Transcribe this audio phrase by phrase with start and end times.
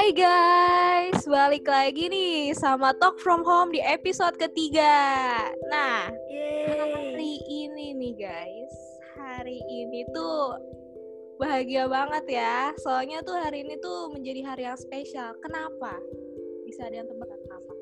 [0.00, 4.88] Hai guys, balik lagi nih sama Talk From Home di episode ketiga.
[5.68, 6.08] Nah,
[6.96, 8.72] hari ini nih guys,
[9.20, 10.56] hari ini tuh
[11.36, 12.72] bahagia banget ya.
[12.80, 15.36] Soalnya tuh hari ini tuh menjadi hari yang spesial.
[15.44, 15.92] Kenapa?
[16.64, 17.72] Bisa ada yang tebak kenapa?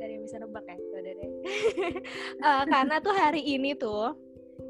[0.00, 0.76] Dari yang bisa nebak ya?
[0.80, 1.32] Udah deh.
[2.48, 4.16] Eh, karena tuh hari ini tuh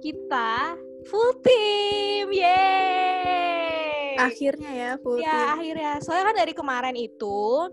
[0.03, 0.75] kita
[1.07, 3.70] full team, yeay!
[4.29, 7.69] Akhirnya ya full Ya akhirnya, soalnya kan dari kemarin itu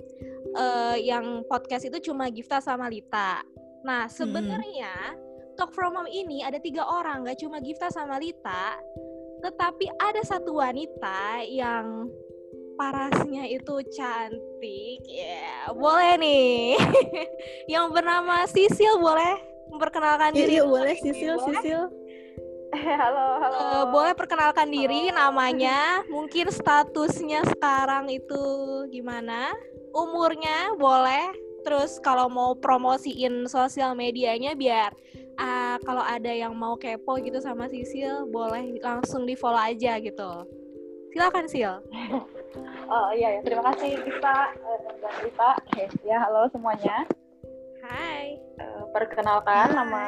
[0.55, 3.43] eh, yang podcast itu cuma Gifta sama Lita.
[3.83, 5.15] Nah sebenarnya
[5.57, 8.77] Talk From Home ini ada tiga orang, nggak cuma Gifta sama Lita,
[9.41, 12.05] tetapi ada satu wanita yang
[12.77, 15.01] parasnya itu cantik.
[15.09, 16.77] Ya boleh nih,
[17.73, 19.41] yang bernama Sisil boleh
[19.73, 20.55] memperkenalkan Yuk, diri.
[20.61, 21.57] dulu boleh Sisil, boleh?
[21.57, 21.81] Sisil.
[23.01, 23.57] halo, halo.
[23.57, 25.33] Eh, boleh perkenalkan diri Halo.
[25.33, 28.43] namanya, mungkin statusnya sekarang itu
[28.93, 29.53] gimana?
[29.93, 31.33] Umurnya boleh.
[31.65, 34.95] Terus kalau mau promosiin sosial medianya biar
[35.35, 40.47] ah, kalau ada yang mau kepo gitu sama Sisil, boleh langsung di follow aja gitu.
[41.11, 41.73] Silakan Sil.
[42.87, 45.51] Oh iya ya, terima kasih Gita eh, dan Gita.
[45.75, 47.03] Eh, Ya, halo semuanya.
[47.83, 48.39] Hai.
[48.39, 49.77] Eh, perkenalkan Hai.
[49.77, 50.03] nama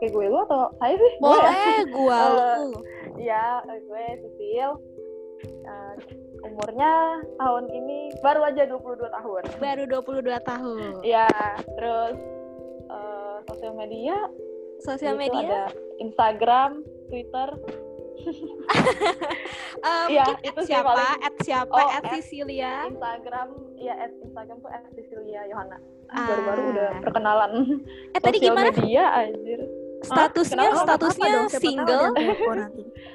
[0.00, 1.12] pakai gue lu atau saya sih?
[1.20, 1.44] Gue ya?
[1.44, 2.72] Boleh gua Eh, lu.
[3.20, 4.70] Iya, eh, gue Sisil.
[5.44, 5.94] Eh,
[6.40, 6.92] umurnya
[7.36, 8.80] tahun ini baru aja 22
[9.12, 9.42] tahun.
[9.60, 11.04] Baru 22 tahun.
[11.04, 11.28] Iya,
[11.76, 12.16] terus
[12.88, 14.16] eh, sosial media
[14.80, 15.44] Sosial media?
[15.44, 15.62] ada
[16.00, 16.80] Instagram,
[17.12, 17.48] Twitter.
[20.10, 20.92] Iya, mungkin itu siapa?
[20.92, 21.72] paling- At siapa?
[21.72, 22.84] Oh, at Sisilia.
[22.86, 25.78] Instagram, ya at Instagram tuh at Cecilia Yohana.
[26.10, 26.26] Ah.
[26.26, 27.52] Baru-baru udah perkenalan
[28.12, 28.68] Eh tadi gimana?
[28.68, 29.60] media anjir.
[30.00, 30.84] Statusnya kenapa?
[30.88, 32.06] statusnya single.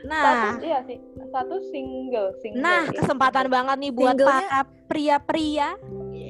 [0.06, 0.98] Nah, Status iya sih,
[1.34, 2.62] satu single, single.
[2.62, 3.02] nah ya.
[3.02, 5.70] kesempatan banget nih buat Singlenya- para pria-pria.
[5.82, 6.30] Sih?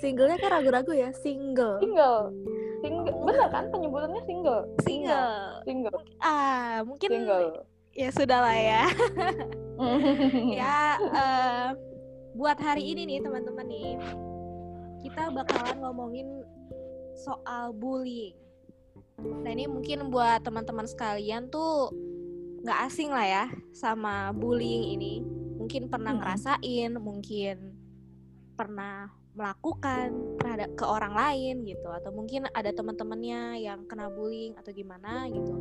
[0.00, 1.76] Singlenya kan ragu-ragu ya, single.
[1.82, 2.32] single.
[2.80, 3.12] Single.
[3.26, 4.64] Bener kan penyebutannya single?
[4.86, 5.60] Single.
[5.68, 5.98] Single.
[6.22, 7.66] Ah, mungkin Single.
[7.92, 8.82] ya sudah lah ya.
[10.62, 11.68] ya eh,
[12.32, 13.98] buat hari ini nih teman-teman nih
[15.02, 16.28] kita bakalan ngomongin
[17.12, 18.32] soal bullying.
[19.20, 21.92] Nah ini mungkin buat teman-teman sekalian tuh
[22.60, 25.24] nggak asing lah ya sama bullying ini.
[25.60, 27.76] Mungkin pernah ngerasain, mungkin
[28.56, 31.88] pernah melakukan terhadap ke orang lain gitu.
[31.88, 35.54] Atau mungkin ada teman-temannya yang kena bullying atau gimana gitu.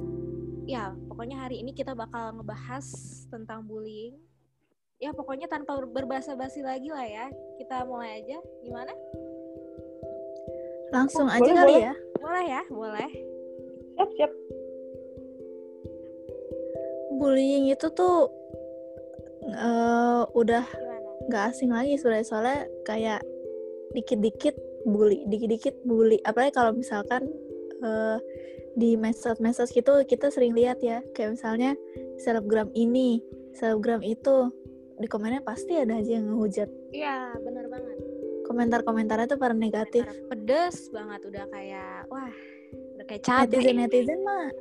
[0.69, 2.85] Ya pokoknya hari ini kita bakal ngebahas
[3.31, 4.15] tentang bullying.
[4.99, 7.25] Ya pokoknya tanpa ber- berbasa-basi lagi lah ya.
[7.55, 8.37] Kita mulai aja.
[8.61, 8.91] Gimana?
[10.91, 11.85] Langsung Oh, aja boleh, kali boleh.
[11.85, 11.93] ya.
[12.19, 13.11] boleh ya boleh
[13.99, 14.31] siap, siap.
[17.19, 18.31] Bullying itu tuh
[19.43, 20.63] eh, udah
[21.27, 23.19] nggak asing lagi sebenarnya soalnya kayak
[23.91, 24.55] dikit-dikit
[24.87, 26.23] bully, dikit-dikit bully.
[26.23, 27.27] Apalagi kalau misalkan
[27.83, 28.17] eh,
[28.79, 31.75] di medsos-medsos gitu kita sering lihat ya, kayak misalnya
[32.23, 33.19] selebgram ini,
[33.51, 34.47] selebgram itu
[34.99, 36.67] di komennya pasti ada aja yang ngehujat.
[36.91, 37.95] iya bener banget
[38.43, 40.03] Komentar-komentarnya tuh pada negatif.
[40.03, 42.33] Komentar pedes banget udah kayak wah
[43.09, 44.53] kayak cabai netizen netizen mah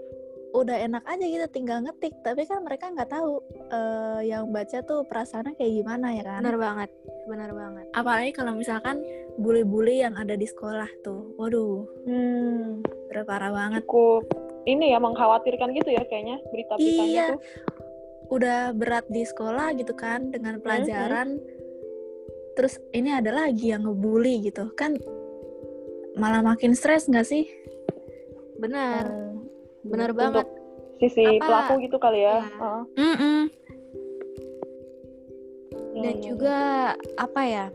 [0.56, 2.16] udah enak aja gitu tinggal ngetik.
[2.24, 6.40] Tapi kan mereka nggak tahu eh, yang baca tuh perasaannya kayak gimana ya kan?
[6.40, 6.90] Bener banget
[7.28, 7.84] bener banget.
[7.92, 9.04] Apalagi kalau misalkan
[9.36, 11.36] bully-bully yang ada di sekolah tuh.
[11.36, 11.84] Waduh.
[12.08, 12.80] Hmm,
[13.12, 13.84] udah parah banget.
[13.84, 14.24] Cukup.
[14.64, 17.28] Ini ya mengkhawatirkan gitu ya kayaknya berita-beritanya Iya.
[17.36, 17.40] tuh.
[18.28, 21.40] udah berat di sekolah gitu kan dengan pelajaran.
[22.56, 24.68] Terus ini ada lagi yang ngebully gitu.
[24.76, 25.00] Kan
[26.18, 27.48] malah makin stres nggak sih
[28.58, 29.46] bener Hmm,
[29.86, 30.46] bener untuk banget
[30.98, 32.42] Sisi Apa- pelaku gitu kali ya.
[32.42, 32.58] Iya.
[32.58, 32.82] Heeh.
[32.98, 33.40] Mm-mm.
[35.94, 36.58] Iya, dan iya, juga
[37.18, 37.66] apa ya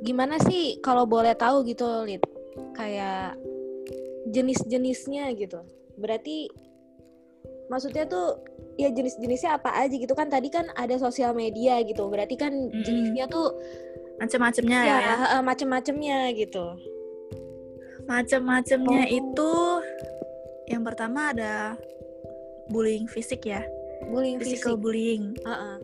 [0.00, 2.20] gimana sih kalau boleh tahu gitu Lid
[2.72, 3.36] kayak
[4.32, 5.60] jenis-jenisnya gitu
[6.00, 6.48] berarti
[7.68, 8.40] maksudnya tuh
[8.80, 12.80] ya jenis-jenisnya apa aja gitu kan tadi kan ada sosial media gitu berarti kan Mm-mm.
[12.84, 13.52] jenisnya tuh
[14.20, 15.38] macem-macemnya ya, ya, ya.
[15.44, 16.64] macem-macemnya gitu
[18.04, 19.16] macem-macemnya Oh.
[19.16, 19.50] itu
[20.66, 21.76] yang pertama ada
[22.68, 23.60] bullying fisik ya
[24.06, 25.76] bullying fisik physical bullying Heeh.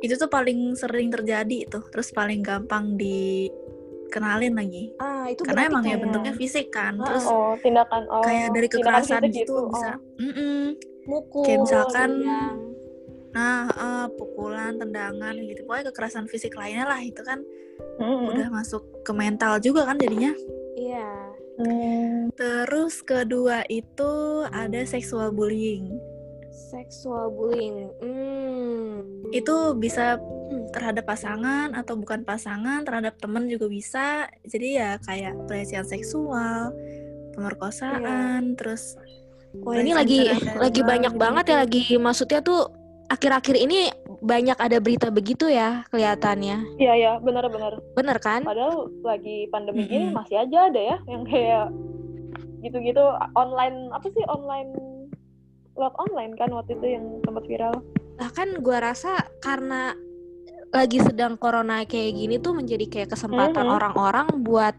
[0.00, 5.84] itu tuh paling sering terjadi tuh terus paling gampang dikenalin lagi ah itu karena emang
[5.84, 10.20] ya bentuknya fisik kan terus Oh, tindakan oh, kayak dari kekerasan fisik gitu, bisa Oh.
[10.20, 10.60] Mm-mm.
[11.04, 12.56] mukul kayak misalkan tendang.
[13.32, 17.40] nah eh, pukulan tendangan gitu pokoknya kekerasan fisik lainnya lah itu kan
[18.00, 18.32] Mm-mm.
[18.32, 20.32] udah masuk ke mental juga kan jadinya
[21.54, 22.34] Hmm.
[22.34, 25.94] terus kedua itu ada sexual bullying.
[26.50, 29.30] Seksual bullying hmm.
[29.30, 30.18] Itu bisa
[30.74, 34.26] terhadap pasangan atau bukan pasangan terhadap temen juga bisa.
[34.42, 36.74] Jadi ya kayak pelecehan seksual
[37.34, 38.98] pemerkosaan terus
[39.62, 40.26] Wah ini lagi
[40.58, 42.66] lagi banyak banget ya lagi maksudnya tuh
[43.06, 43.86] akhir-akhir ini
[44.24, 46.80] banyak ada berita begitu ya kelihatannya.
[46.80, 47.76] Iya ya, benar-benar.
[47.92, 48.40] Bener kan?
[48.48, 50.16] Padahal lagi pandemi gini Mm-mm.
[50.16, 51.68] masih aja ada ya yang kayak
[52.64, 53.04] gitu-gitu
[53.36, 54.72] online apa sih online
[55.76, 57.76] love online kan waktu itu yang sempat viral.
[58.16, 59.92] Bahkan gua rasa karena
[60.72, 64.74] lagi sedang corona kayak gini tuh menjadi kayak kesempatan orang-orang buat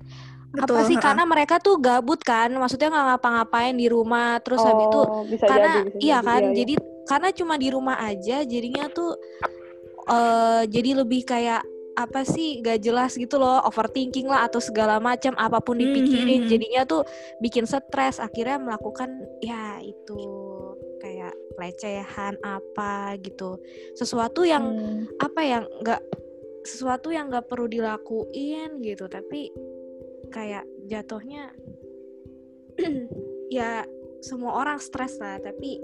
[0.55, 1.05] apa Betul, sih ha-ha.
[1.05, 5.45] karena mereka tuh gabut kan maksudnya nggak ngapa-ngapain di rumah terus habis itu Oh, bisa
[5.45, 6.55] karena jadi, bisa iya jadi, kan iya, iya.
[6.57, 6.73] jadi
[7.05, 9.11] karena cuma di rumah aja jadinya tuh
[10.05, 11.61] eh jadi lebih kayak
[11.95, 16.49] apa sih gak jelas gitu loh overthinking lah atau segala macam apa pun dipikirin Mhm.
[16.51, 17.07] jadinya tuh
[17.39, 20.19] bikin stres akhirnya melakukan ya itu
[20.99, 23.55] kayak pelecehan apa gitu
[23.95, 25.07] sesuatu yang Hmm.
[25.23, 26.03] apa yang nggak
[26.67, 29.55] sesuatu yang nggak perlu dilakuin gitu tapi
[30.35, 31.47] kayak jatuhnya
[33.49, 33.87] ya
[34.19, 35.79] semua orang stres lah tapi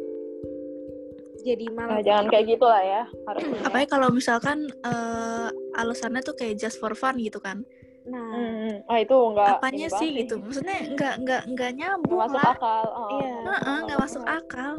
[1.41, 3.59] jadi Nah, malah jangan kayak gitu lah ya harusnya.
[3.63, 7.65] apalagi kalau misalkan eh, alasannya tuh kayak just for fun gitu kan.
[8.03, 8.29] Nah.
[8.29, 10.19] Hmm, ah itu enggak apanya sih banget.
[10.21, 10.35] gitu?
[10.37, 12.53] Maksudnya nggak nggak nggak Nggak nyambung masuk lah.
[12.53, 12.83] akal.
[12.91, 13.33] Oh, Iya.
[13.47, 14.73] Heeh, nggak masuk akal.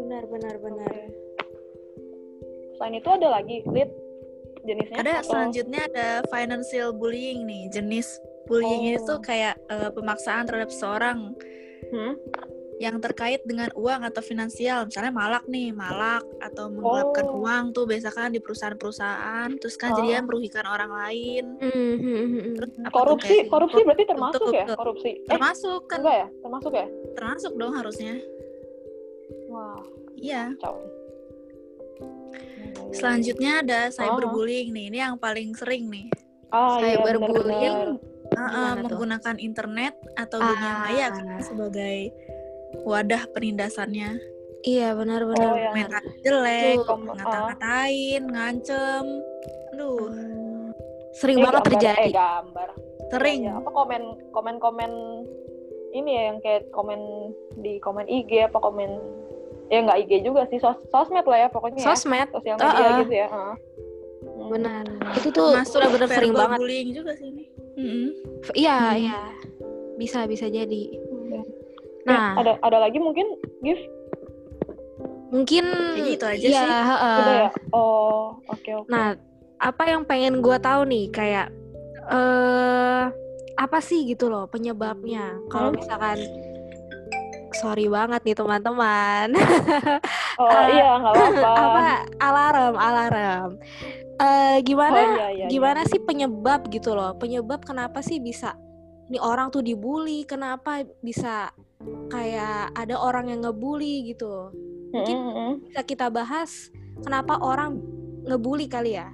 [0.00, 0.90] Benar benar benar.
[0.90, 1.02] Oke.
[2.74, 3.90] Selain itu ada lagi lead
[4.64, 9.20] jenisnya ada atau- selanjutnya ada financial bullying nih jenis bullying itu Oh.
[9.20, 11.32] kayak eh, pemaksaan terhadap seseorang
[11.92, 12.16] Hmm?
[12.74, 14.82] yang terkait dengan uang atau finansial.
[14.84, 17.38] Misalnya malak nih malak atau menggelapkan Oh.
[17.40, 20.02] uang tuh biasa kan di perusahaan-perusahaan terus kan Oh.
[20.02, 21.44] jadinya merugikan orang lain.
[21.62, 24.66] Hmm, hmm, hmm, terus apa tuh korupsi korupsi berarti termasuk Betul, ya?
[24.74, 25.10] korupsi.
[25.14, 25.98] Eh termasuk kan.
[26.02, 26.28] enggak ya?
[26.42, 26.86] Termasuk ya?
[27.14, 28.14] Termasuk dong harusnya.
[29.46, 29.78] Wah.
[30.16, 30.42] Iya.
[30.58, 30.76] Kacau.
[32.90, 33.92] Selanjutnya ada Oh.
[33.92, 34.84] cyberbullying nih.
[34.90, 36.06] Ini yang paling sering nih.
[36.50, 37.74] Iya, cyberbullying.
[37.94, 38.80] Uh, uh, Gimana tuh?
[38.84, 40.78] menggunakan internet atau dunia Ah.
[40.82, 41.98] maya kan sebagai
[42.82, 44.18] wadah penindasannya
[44.62, 49.04] iya benar oh benar ya komentar jelek ngata-ngatain ngancem
[49.70, 50.70] aduh Hmm.
[51.12, 52.68] sering Eh, banget gambar, terjadi eh, gambar
[53.06, 54.92] sering ya, apa komen komen komen
[55.92, 56.98] ini ya yang kayak komen
[57.56, 58.90] di komen IG apa komen
[59.64, 61.86] ya nggak IG juga sih sos sosmed lah ya pokoknya ya.
[61.86, 62.98] sosmed sosial Ah, media ah.
[62.98, 63.54] gitu ya ah.
[64.34, 64.84] Benar
[65.14, 67.44] itu tuh masuk benar-benar sering banget bullying juga sih ini
[67.74, 68.06] Mm-mm.
[68.54, 68.98] iya Hmm.
[69.00, 69.20] iya
[69.94, 71.38] bisa bisa jadi Oke.
[72.04, 73.26] nah Eh, ada ada lagi mungkin
[73.60, 73.84] gift
[75.30, 75.64] mungkin
[75.98, 76.70] Jadi itu aja ya, sih.
[76.84, 77.16] heeh.
[77.18, 79.18] udah ya oh oke oke Nah,
[79.58, 81.50] apa yang pengen gua tahu nih kayak
[82.06, 83.04] eh
[83.54, 85.38] apa sih gitu loh penyebabnya?
[85.48, 85.78] Kalau Hmm?
[85.78, 86.18] misalkan
[87.54, 89.28] sorry banget nih teman-teman.
[90.42, 91.86] oh eh, iya nggak apa-apa apa
[92.20, 93.50] alarm alarm.
[94.18, 95.90] Eh gimana oh iya iya gimana iya.
[95.90, 97.14] sih penyebab gitu loh?
[97.16, 98.58] Penyebab kenapa sih bisa
[99.08, 100.26] nih orang tuh dibully?
[100.26, 101.54] Kenapa bisa
[102.10, 104.50] kayak ada orang yang ngebully gitu?
[104.94, 105.54] mungkin- Mm, mm, mm.
[105.66, 106.70] bisa kita bahas
[107.02, 107.82] kenapa orang
[108.24, 109.10] ngebully kali ya.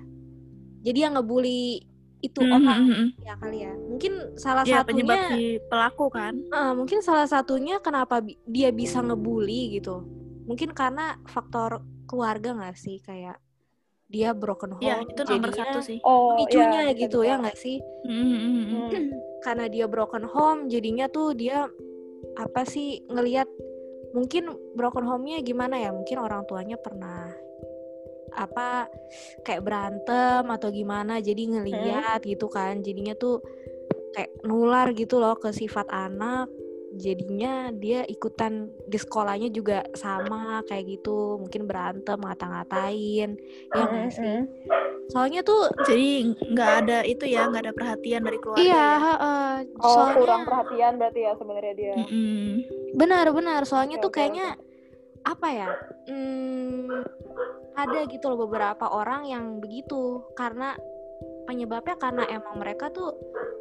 [0.81, 1.90] Jadi yang ngebully
[2.21, 2.79] itu Mm, orang
[3.21, 3.73] ya kali ya.
[3.77, 8.69] Mungkin salah ya penyebab satunya si pelaku kan eh, mungkin salah satunya kenapa bi- dia
[8.73, 10.05] bisa ngebully gitu.
[10.49, 13.39] Mungkin karena faktor keluarga nggak sih kayak
[14.11, 17.29] dia broken home ya itu nomor jadinya satu sih oh pemicunya iya, bisa, gitu bisa.
[17.31, 17.77] ya nggak sih?
[18.05, 18.89] Mm, mm, mm, mm.
[18.91, 19.09] Hmm.
[19.41, 21.71] Karena dia broken home jadinya tuh dia
[22.37, 23.47] apa sih ngelihat
[24.11, 25.95] mungkin broken home-nya gimana ya?
[25.95, 27.31] Mungkin orang tuanya pernah
[28.35, 28.87] apa
[29.43, 32.81] kayak berantem atau gimana jadi ngeliat gitu kan.
[32.81, 33.43] Jadinya tuh
[34.13, 36.51] kayak nular gitu loh ke sifat anak.
[36.91, 41.39] Jadinya dia ikutan di sekolahnya juga sama kayak gitu.
[41.39, 43.39] Mungkin berantem ngata-ngatain.
[43.71, 44.23] Ya nggak Mm, sih?
[44.27, 44.43] mm.
[45.11, 46.23] soalnya tuh jadi
[46.55, 48.95] nggak ada itu ya nggak ada perhatian dari keluarga iya ya?
[48.95, 49.51] heeh.
[49.83, 51.95] oh soalnya kurang perhatian berarti ya sebenarnya dia.
[51.99, 52.47] Mm-mm.
[52.95, 54.55] benar-benar soalnya Oke, tuh kayaknya
[55.21, 55.71] apa ya
[56.09, 57.05] hmm,
[57.77, 60.25] ada gitu loh beberapa orang yang begitu.
[60.37, 60.77] Karena
[61.49, 63.17] penyebabnya karena emang mereka tuh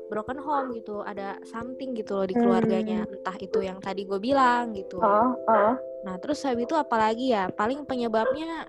[0.09, 3.05] broken home gitu ada something gitu loh di keluarganya.
[3.07, 4.99] Entah itu yang tadi gue bilang gitu.
[4.99, 7.51] Ah ah nah terus habis itu apalagi ya?
[7.51, 8.67] Paling penyebabnya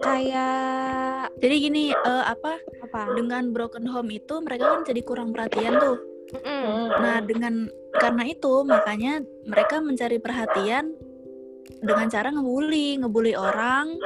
[0.00, 3.12] kayak jadi gini eh, apa apa?
[3.12, 5.98] dengan broken home itu mereka kan jadi kurang perhatian tuh.
[6.30, 7.54] Mm, Nah, dengan
[7.98, 10.94] karena itu makanya mereka mencari perhatian
[11.80, 13.96] dengan cara ngebully, ngebully orang.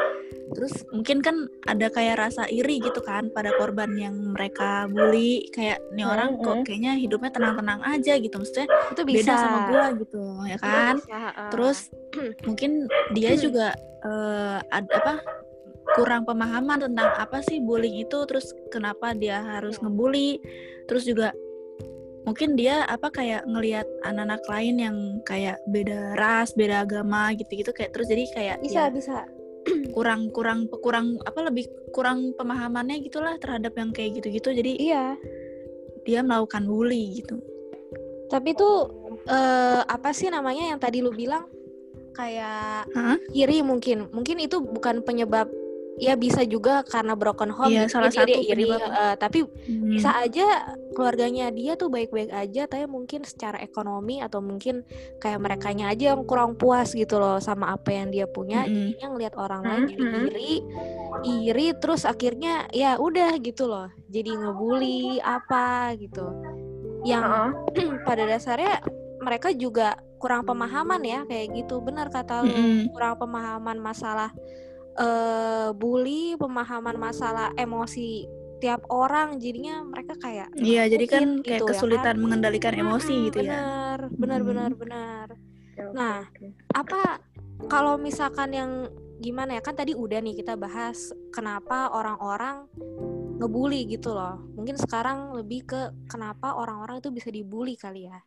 [0.55, 5.81] Terus mungkin kan ada kayak rasa iri gitu kan pada korban yang mereka bully, kayak
[5.97, 6.65] nih Hmm, orang kok hmm.
[6.69, 10.95] kayaknya hidupnya tenang-tenang aja gitu, maksudnya itu bisa beda sama gua gitu, ya kan?
[11.01, 11.49] bisa, heeh.
[11.51, 11.79] Terus
[12.49, 12.71] mungkin
[13.17, 13.73] dia juga
[14.05, 15.25] eh, ad- apa
[15.95, 20.43] kurang pemahaman tentang apa sih bullying itu terus kenapa dia harus ngebully
[20.91, 21.31] terus juga
[22.25, 24.97] mungkin dia apa kayak ngelihat anak-anak lain yang
[25.29, 29.17] kayak beda ras beda agama gitu-gitu kayak terus jadi kayak bisa ya, bisa.
[29.97, 34.51] kurang kurang kurang apa lebih kurang pemahamannya gitulah terhadap yang kayak gitu-gitu.
[34.51, 35.15] Jadi iya.
[36.05, 37.41] dia melakukan bully gitu.
[38.29, 38.91] Tapi tuh
[39.25, 41.47] eh apa sih namanya yang tadi lu bilang?
[42.15, 43.19] Kayak Hah?
[43.33, 44.11] iri mungkin.
[44.11, 45.51] Mungkin itu bukan penyebab
[45.95, 49.39] ya bisa juga karena broken home Iya, gitu, salah jadi dia satu iri eh, tapi
[49.47, 49.91] Hmm.
[49.95, 50.47] bisa aja
[50.91, 54.83] keluarganya dia tuh baik-baik aja tapi mungkin secara ekonomi atau mungkin
[55.23, 58.75] kayak merekanya aja yang kurang puas gitu loh sama apa yang dia punya Mm-mm.
[58.75, 60.23] jadinya ngelihat orang lain jadi Mhm.
[60.27, 60.53] iri
[61.25, 66.27] iri terus akhirnya ya udah gitu loh jadi ngebully apa gitu
[67.07, 67.49] yang Heeh.
[68.09, 68.83] pada dasarnya
[69.23, 72.91] mereka juga kurang pemahaman ya kayak gitu benar kata lu Mm-mm.
[72.91, 74.33] kurang pemahaman masalah
[74.95, 78.25] eh bully pemahaman masalah emosi
[78.57, 82.23] tiap orang jadinya mereka kayak Iya, jadi kan kayak gitu ya kesulitan kan?
[82.23, 83.59] mengendalikan emosi Mm-mm, gitu ya.
[84.11, 84.79] benar benar Mm.
[84.79, 85.27] benar
[85.77, 86.23] oke, Nah.
[86.73, 87.19] apa
[87.67, 88.71] kalau misalkan yang
[89.17, 90.97] gimana ya kan tadi udah nih kita bahas
[91.29, 92.67] kenapa orang-orang
[93.37, 98.19] ngebully gitu loh mungkin sekarang lebih ke kenapa orang-orang itu bisa dibully kali ya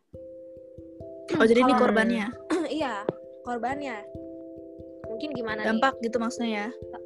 [1.30, 2.26] Oh, jadi ini Kalau- korbannya.
[2.72, 3.04] iya
[3.42, 4.00] korbannya
[5.18, 6.68] mungkin gimana Dampak gitu maksudnya ya.
[6.70, 6.96] nih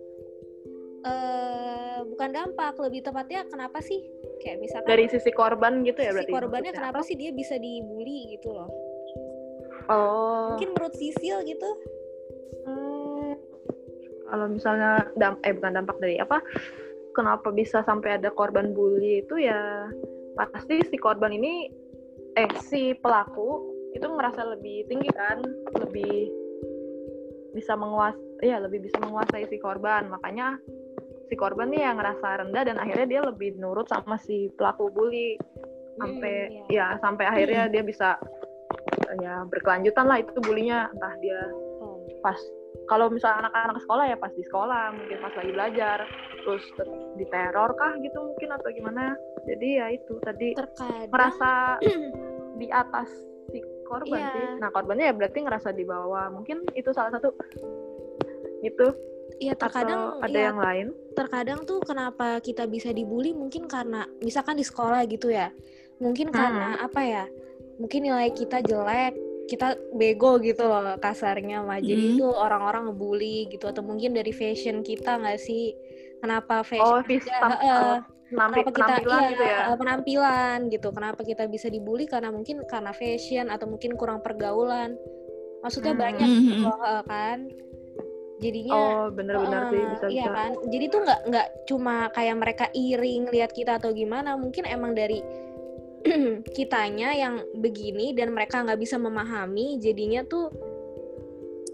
[1.02, 4.07] Eh, bukan dampak lebih tepatnya kenapa sih?
[4.38, 6.78] Kayak misalkan dari sisi korban gitu ya si berarti korbannya maksudnya?
[6.78, 8.71] kenapa sih dia bisa dibully gitu loh?
[9.90, 10.54] Oh.
[10.54, 11.71] Mungkin menurut Sisil gitu.
[12.62, 13.35] Hmm,
[14.31, 16.38] kalau misalnya dam eh bukan dampak dari apa?
[17.19, 19.90] Kenapa bisa sampai ada korban bully itu ya
[20.38, 21.66] pasti si korban ini
[22.38, 25.42] eh si pelaku itu ngerasa lebih tinggi kan?
[25.83, 26.41] Lebih
[27.52, 30.09] bisa menguas ya lebih bisa menguasai si korban.
[30.11, 30.59] Makanya
[31.28, 35.37] si korban nih yang ngerasa rendah dan akhirnya dia lebih nurut sama si pelaku bully.
[36.00, 38.16] Sampai Hmm, ya sampai akhirnya dia bisa
[39.21, 41.40] ya berkelanjutan lah itu bulinya entah dia
[41.82, 41.99] Oh.
[42.25, 42.38] pas
[42.88, 45.99] kalau misalnya anak-anak sekolah ya pas di sekolah mungkin pas lagi belajar
[46.42, 49.14] terus ter- diteror kah gitu mungkin atau gimana.
[49.44, 51.76] Jadi ya itu tadi terkadang merasa
[52.61, 53.11] di atas
[53.92, 54.32] korban Iya.
[54.32, 54.46] sih.
[54.56, 56.32] Nah korbannya ya berarti ngerasa di bawah.
[56.32, 57.37] Mungkin itu salah satu
[58.64, 58.87] itu
[59.42, 60.87] ya terkadang atau ada ya, yang lain?
[61.12, 63.37] Terkadang tuh kenapa kita bisa dibully?
[63.37, 65.52] Mungkin karena misalkan di sekolah gitu ya.
[66.00, 67.25] Mungkin karena apa ya?
[67.76, 69.12] Mungkin nilai kita jelek
[69.50, 71.82] kita bego gitu loh kasarnya mah.
[71.82, 72.12] Jadi Hmm.
[72.16, 75.75] itu orang-orang ngebully gitu atau mungkin dari fashion kita nggak sih?
[76.22, 77.99] Kenapa fashion oh kita tam- heeh, eh,
[78.30, 79.58] penampi- kenapa kita penampilan iya, gitu ya?
[79.76, 80.88] penampilan gitu.
[80.94, 82.06] Kenapa kita bisa dibully?
[82.06, 84.94] Karena mungkin karena fashion atau mungkin kurang pergaulan.
[85.62, 86.02] Maksudnya Hmm.
[86.02, 87.38] banyak gitu loh, eh, kan?
[88.42, 90.30] Jadinya oh bener-bener sih Heeh, bisa iya bisa.
[90.34, 90.50] kan?
[90.66, 95.22] Jadi tuh nggak nggak cuma kayak mereka iri lihat kita atau gimana mungkin emang dari
[96.56, 100.50] kitanya yang begini dan mereka nggak bisa memahami jadinya tuh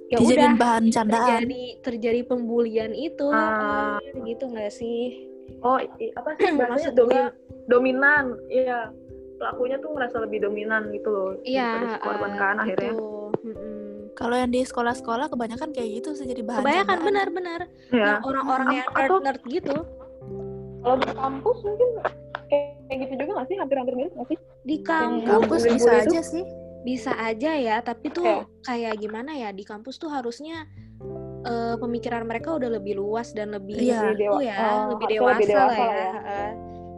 [0.08, 1.44] ya udah bahan candaan.
[1.44, 4.00] terjadi terjadi pembulian itu Ah.
[4.00, 5.28] heeh, gitu nggak sih
[5.60, 5.76] oh
[6.14, 7.34] apa sih bahasanya Maksud domi-
[7.66, 8.88] dominan iya
[9.36, 13.06] pelakunya tuh ngerasa lebih dominan gitu loh iya korban eh, kan akhirnya gitu.
[13.44, 13.76] Mm-mm.
[14.12, 17.06] Kalau yang di sekolah-sekolah kebanyakan kayak gitu sih jadi bahan kebanyakan candaan.
[17.06, 19.76] benar-benar ya yang orang-orang yang Atau- nerd nerd gitu
[20.78, 21.88] kalau di kampus mungkin
[22.48, 26.08] kayak gitu juga nggak sih hampir-hampir mirip nggak sih di kampus Kampus bisa itu?
[26.08, 26.44] aja sih.
[26.80, 28.48] bisa aja ya tapi tuh Oke.
[28.64, 30.64] kayak gimana ya di kampus tuh harusnya
[31.40, 34.12] eh, pemikiran mereka udah lebih luas dan lebih Iya.
[34.12, 36.10] itu ya oh, lebih dewasa, lebih dewasa lah ya, ya.
[36.10, 36.50] Heeh.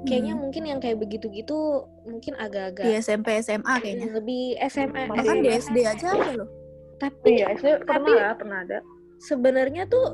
[0.03, 0.41] kayaknya Hmm.
[0.41, 1.59] mungkin yang kayak begitu-gitu
[2.03, 4.07] mungkin agak-agak Di SMP SMA kayaknya.
[4.11, 5.49] lebih SMA Bahkan di.
[5.51, 6.49] SD aja ada loh.
[6.97, 8.79] tapi iya SD pernah tapi- ya pernah ada
[9.19, 10.07] sebenarnya tuh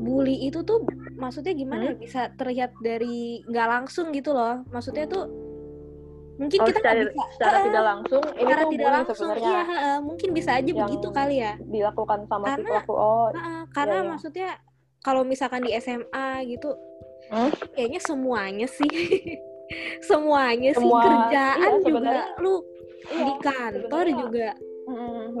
[0.00, 0.80] bully itu tuh
[1.14, 1.92] maksudnya gimana ya?
[1.92, 2.00] Hmm?
[2.00, 4.64] bisa terlihat dari nggak langsung gitu loh.
[4.68, 5.28] Maksudnya tuh
[6.40, 8.22] mungkin oh, kita secara, bisa secara Heeh, tidak langsung?
[8.24, 9.16] Ini secara tuh tidak langsung.
[9.20, 9.44] sebenarnya.
[9.46, 11.52] Iya heeh, mungkin bisa aja begitu kali ya.
[11.60, 12.92] dilakukan sama si Karena- pelaku.
[12.92, 14.08] Oh Heeh, karena iya.
[14.08, 14.48] maksudnya
[15.00, 16.72] kalau misalkan di SMA gitu
[17.30, 17.52] Hmm?
[17.76, 18.90] kayaknya semuanya sih.
[20.02, 20.82] Semuanya sih.
[20.82, 22.54] Semua- kerjaan iya, juga lu
[23.06, 24.48] iya, di kantor juga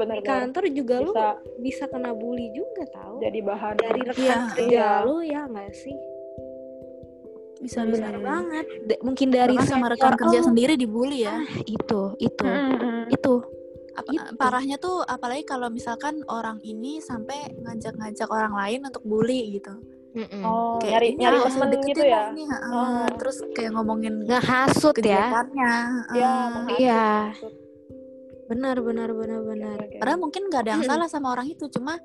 [0.02, 1.28] mm, di kantor juga lu bisa
[1.58, 4.88] bisa kena bully juga tahu jadi bahan dari rekan Iya, kerja iya.
[5.02, 5.96] lu ya nggak sih
[7.60, 8.24] Bisa benar bisa.
[8.24, 10.46] banget Da- mungkin dari Bahkan sama rekan kerja lu.
[10.48, 11.36] sendiri dibully ya.
[11.36, 13.04] Ah, itu itu Mm, mm.
[13.12, 13.34] itu
[13.90, 14.32] Apa- Gitu.
[14.34, 19.76] parahnya tuh apalagi kalau misalkan orang ini sampai ngajak-ngajak orang lain untuk bully gitu.
[20.10, 20.40] Mm-mm.
[20.40, 22.74] oh Kayak nyari ini nyari ah, temen deketin gitu ya ini, ha, Oh.
[22.74, 23.08] ah.
[23.14, 25.44] Terus kayak ngomongin ngehasut ya ya ah.
[25.44, 27.04] menghasut, Iya.
[27.30, 27.52] menghasut.
[28.50, 29.96] Benar benar benar benar oke.
[29.96, 32.02] Padahal mungkin nggak ada yang salah sama orang itu, cuma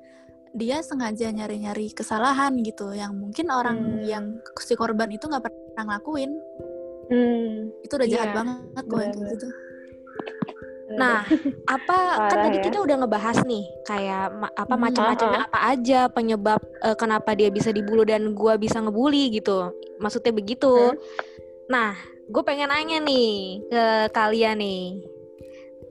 [0.54, 4.00] dia sengaja nyari-nyari kesalahan gitu yang mungkin orang Hmm.
[4.00, 4.24] yang
[4.56, 6.32] si korban itu nggak pernah ngelakuin
[7.06, 7.70] Hmm.
[7.82, 9.30] itu udah jahat Iya, banget bener.
[9.30, 9.48] gitu
[10.86, 11.26] Nah,
[11.76, 12.64] apa kan Parah tadi ya.
[12.64, 14.82] kita udah ngebahas nih kayak ma- apa Hmm.
[14.86, 19.74] macam-macamnya Ah, apa aja penyebab eh, kenapa dia bisa dibully dan gua bisa ngebully gitu.
[19.98, 20.70] Maksudnya begitu.
[20.72, 20.96] Hmm.
[21.66, 21.90] Nah,
[22.24, 25.02] gue pengen nanya nih ke kalian nih.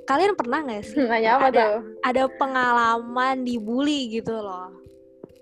[0.06, 1.78] Kalian pernah nggak sih Nanya apa ada tuh?
[2.06, 4.70] ada pengalaman dibully gitu loh?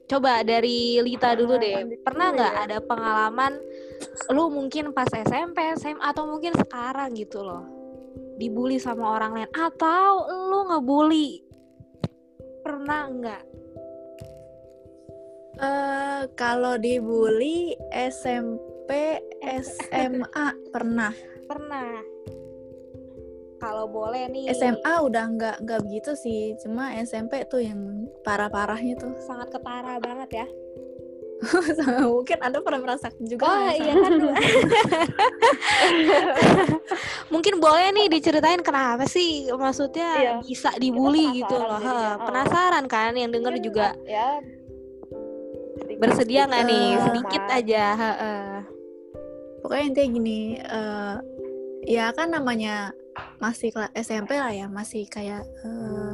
[0.08, 2.00] Coba dari Lita dulu deh.
[2.04, 2.62] Pernah nggak ya?
[2.68, 3.60] ada pengalaman
[4.32, 7.84] lu mungkin pas SMP, SMA atau mungkin sekarang gitu loh
[8.38, 11.42] dibully sama orang lain atau lu ngebully?
[12.64, 13.44] Pernah nggak?
[15.54, 19.22] eh kalau dibully SMP
[19.62, 22.13] SMA pernah Pernah.
[23.64, 24.52] Kalau boleh nih.
[24.52, 27.80] SMA udah nggak nggak begitu sih cuma SMP tuh yang
[28.22, 30.48] parah-parahnya tuh sangat ketara banget ya.
[32.08, 34.12] mungkin anda pernah merasakan juga Oh iya kan.
[37.30, 40.34] Mungkin boleh nih diceritain kenapa sih maksudnya Iya.
[40.40, 41.68] bisa dibully Kita gitu loh.
[41.74, 42.24] penasaran jadinya, oh.
[42.24, 44.40] Penasaran kan yang denger Mungkin, juga ya
[45.76, 47.56] sedikit- bersedia nggak nih sedikit Mas.
[47.58, 47.86] aja.
[47.94, 48.44] heeh.
[49.60, 51.16] pokoknya intinya gini eh,
[51.86, 52.92] ya kan namanya
[53.38, 56.14] masih SMP lah ya masih kayak eh,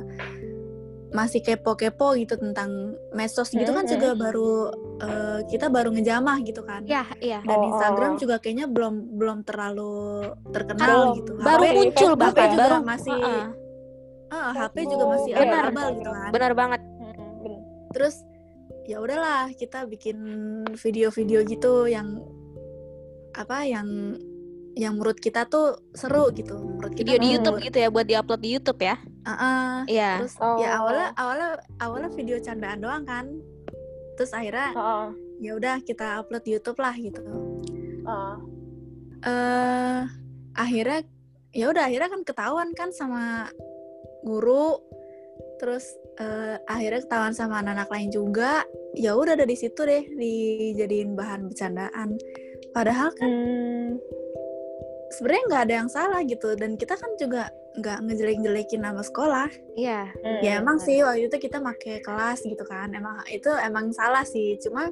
[1.10, 4.70] masih kepo-kepo gitu tentang medsos gitu kan juga baru
[5.02, 7.40] eh, kita baru ngejamah gitu kan Iya, iya.
[7.42, 8.20] dan Oh, Instagram oh.
[8.20, 11.18] juga kayaknya belum belum terlalu terkenal Belum.
[11.18, 12.58] gitu Baru HP muncul Facebook bahkan ya?
[12.58, 13.46] baru masih heeh.
[14.30, 15.64] ah, HP juga masih benar.
[15.66, 16.82] abal-abal gitu kan Benar banget.
[17.90, 18.16] Terus
[18.86, 20.18] ya udahlah kita bikin
[20.78, 22.22] video-video gitu yang
[23.34, 24.14] apa yang
[24.80, 28.40] yang menurut kita tuh seru gitu menurut kita Video di YouTube gitu ya buat diupload
[28.40, 28.96] di YouTube ya.
[29.28, 29.74] Ah, ah.
[29.86, 30.24] Iya.
[30.24, 30.56] terus Oh.
[30.58, 33.28] ya awalnya awalnya awalnya video candaan doang kan
[34.16, 35.06] terus akhirnya Heeh,
[35.44, 37.20] ya udah kita upload di YouTube lah gitu
[38.08, 38.36] heeh.
[39.20, 40.02] eh
[40.56, 41.00] akhirnya
[41.52, 43.52] ya udah akhirnya kan ketahuan kan sama
[44.24, 44.80] guru
[45.60, 45.84] terus
[46.18, 48.64] eh, akhirnya ketahuan sama anak-anak lain juga
[48.96, 52.16] ya udah dari situ deh dijadiin bahan bercandaan
[52.72, 54.00] padahal kan Hmm,
[55.10, 60.10] sebenarnya nggak ada yang salah gitu dan kita kan juga nggak ngejelek-jelekin nama sekolah Iya.
[60.12, 60.86] hmm, ya emang bener.
[60.86, 64.90] sih waktu itu kita pakai kelas gitu kan emang itu emang salah sih cuma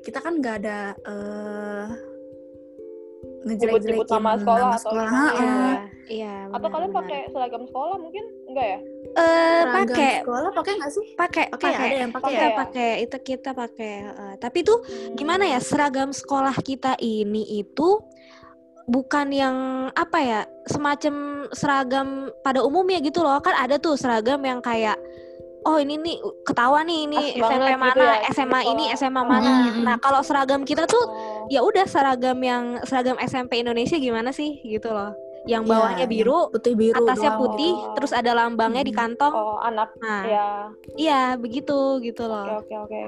[0.00, 1.86] kita kan nggak ada eh
[3.46, 5.38] ngejelek-jelekin nama sekolah atau sekolah gimana Ha-ha.
[5.38, 5.46] Iya.
[5.46, 5.78] ya.
[6.06, 6.34] Iya.
[6.54, 8.24] Atau kalian pakai seragam sekolah mungkin?
[8.46, 8.78] Enggak ya?
[9.16, 9.22] eh
[9.64, 12.54] Seragam pakai sekolah pakai nggak sih pakai Pakai, pakai ada yang pakai pakai ya?
[12.54, 14.32] pakai itu kita pakai heeh.
[14.36, 14.78] tapi tuh
[15.14, 17.88] gimana ya seragam sekolah kita ini itu
[18.86, 19.56] bukan yang
[19.92, 21.14] apa ya semacam
[21.50, 22.08] seragam
[22.40, 24.94] pada umumnya gitu loh kan ada tuh seragam yang kayak
[25.62, 28.96] oh ini nih ketawa nih ini Khas SMP banget gitu mana ya, SMA ini sekolah.
[28.96, 29.82] SMA mana Mm-mm.
[29.82, 31.46] nah kalau seragam kita tuh Oh.
[31.48, 35.10] ya udah seragam yang seragam SMP Indonesia gimana sih gitu loh
[35.46, 37.94] yang Iya, bawahnya yang biru putih biru atasnya doang putih Oh.
[37.94, 38.98] terus ada lambangnya di Mm.
[39.00, 40.48] kantong Oh, anak nah ya.
[40.94, 43.00] iya begitu gitu Oke, loh oke, oke.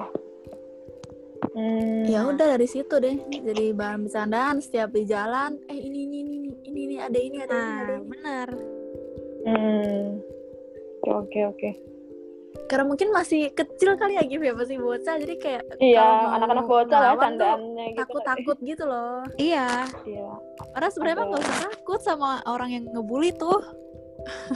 [1.59, 2.07] Hmm.
[2.07, 6.35] ya udah dari situ deh jadi bahan bercandaan setiap di jalan eh ini ini ini
[6.39, 8.49] ini ini, ini ada ini ada ini nah ada ini bener
[9.41, 10.19] Hmm.
[11.01, 11.71] Oke, oke, oke.
[12.67, 16.05] karena mungkin masih kecil kali ya Gif ya masih bocah jadi kayak Iya,
[16.37, 17.99] anak-anak bocah lah candaannya gitu.
[17.99, 20.29] takut-takut gitu loh iya Iya.
[20.69, 23.63] Padahal sebenarnya nggak usah takut sama orang yang ngebully tuh.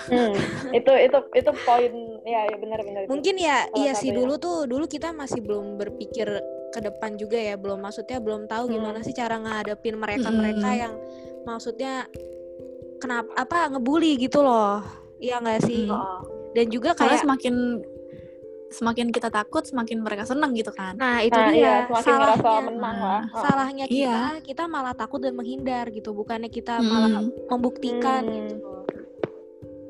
[0.04, 0.34] Hmm.
[0.76, 3.06] itu itu itu poin ya ya benar-benar.
[3.06, 6.28] mungkin ya iya sih dulu tuh dulu kita masih belum berpikir
[6.72, 8.74] ke depan juga ya belum maksudnya belum tahu Hmm.
[8.74, 10.80] gimana sih cara ngadepin mereka mereka Mm-mm.
[10.80, 10.94] yang
[11.42, 12.08] maksudnya
[12.96, 14.80] kenapa apa ngebully gitu loh
[15.18, 15.92] iya nggak sih Mm.
[15.92, 16.18] Heeh.
[16.52, 17.54] dan juga Karena kayak semakin
[18.70, 20.96] semakin kita takut, semakin mereka seneng gitu kan.
[20.96, 23.22] nah itu Nah, dia iya, salahnya menang lah.
[23.22, 23.42] Heeh.
[23.42, 24.16] salahnya kita Iya.
[24.40, 27.28] kita malah takut dan menghindar gitu bukannya kita malah Mm.
[27.46, 28.32] membuktikan Hmm.
[28.48, 28.72] gitu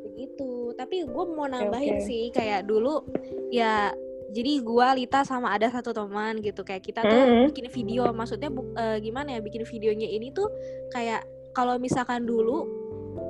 [0.04, 2.04] begitu tapi gue mau nambahin oke.
[2.04, 3.06] sih kayak dulu
[3.50, 3.94] ya
[4.32, 7.44] jadi gua Lita sama ada satu teman gitu kayak kita tuh Hmm.
[7.48, 10.48] bikin video maksudnya bu- eh, gimana ya bikin videonya ini tuh
[10.88, 12.64] kayak kalau misalkan dulu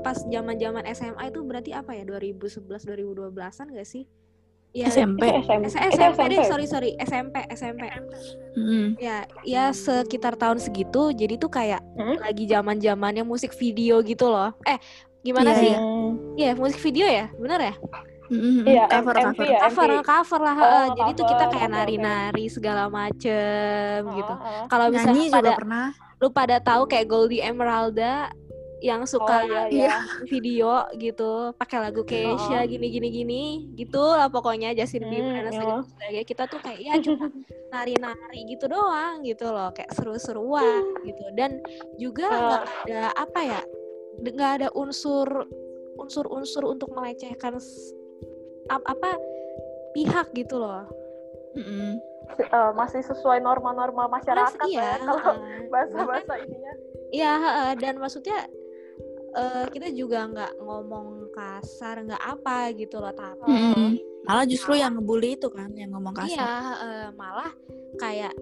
[0.00, 4.06] pas zaman-zaman SMA itu berarti apa ya 2011 2012-an gak sih
[4.72, 5.20] ya SMP.
[5.20, 5.64] Itu SMP.
[5.66, 6.48] S- Itu SMP deh SMP.
[6.48, 7.82] sorry sorry SMP SMP
[8.52, 8.88] Mm.
[8.96, 12.16] ya ya sekitar tahun segitu jadi tuh kayak Hmm?
[12.18, 14.78] lagi zaman zamannya musik video gitu loh eh
[15.20, 15.78] gimana Iya, sih iya.
[15.78, 16.10] Hmm.
[16.34, 17.74] ya musik video ya bener ya
[18.32, 18.64] Mm-mm.
[18.64, 19.32] Iya, cover M- cover.
[19.36, 19.58] MV ya.
[19.62, 20.02] cover MV.
[20.02, 20.86] cover lah Oh, heeh.
[20.94, 21.52] jadi tuh kita cover.
[21.52, 24.62] kayak nari-nari segala macem gitu Heeh.
[24.66, 25.86] kalau Nyanyi misalnya juga pada pernah.
[26.16, 28.30] lu pada tahu kayak Goldie Emeralda
[28.80, 29.98] yang suka Oh, iya, lihat iya.
[30.26, 32.64] video gitu pakai lagu Keisha Oh.
[32.64, 33.42] gini gini gini
[33.74, 35.54] gitu lah pokoknya Justin Bieber dan Hmm, iya.
[35.54, 37.26] segala- sebagainya kita tuh kayak ya cuma
[37.72, 41.62] nari-nari gitu doang gitu loh kayak seru-seruan gitu dan
[41.96, 43.60] juga nggak ada apa ya
[44.20, 45.46] nggak ada unsur
[45.94, 47.62] unsur-unsur untuk melecehkan
[48.66, 49.18] ap- apa
[49.92, 50.86] pihak gitu loh
[51.52, 52.00] Mm-mm.
[52.32, 55.68] Si- eh, masih sesuai norma-norma masyarakat Mas, iya lah ya kalau heeh.
[55.68, 56.72] bahasa-bahasa ininya.
[57.12, 58.38] Iya, heeh, dan maksudnya
[59.32, 63.90] eh, kita juga nggak ngomong kasar, nggak apa gitu loh, tapi Mm-mm.
[64.22, 66.62] Malah justru yang ngebully itu kan yang ngomong iya kasar.
[66.72, 67.50] heeh, malah
[67.98, 68.32] kayak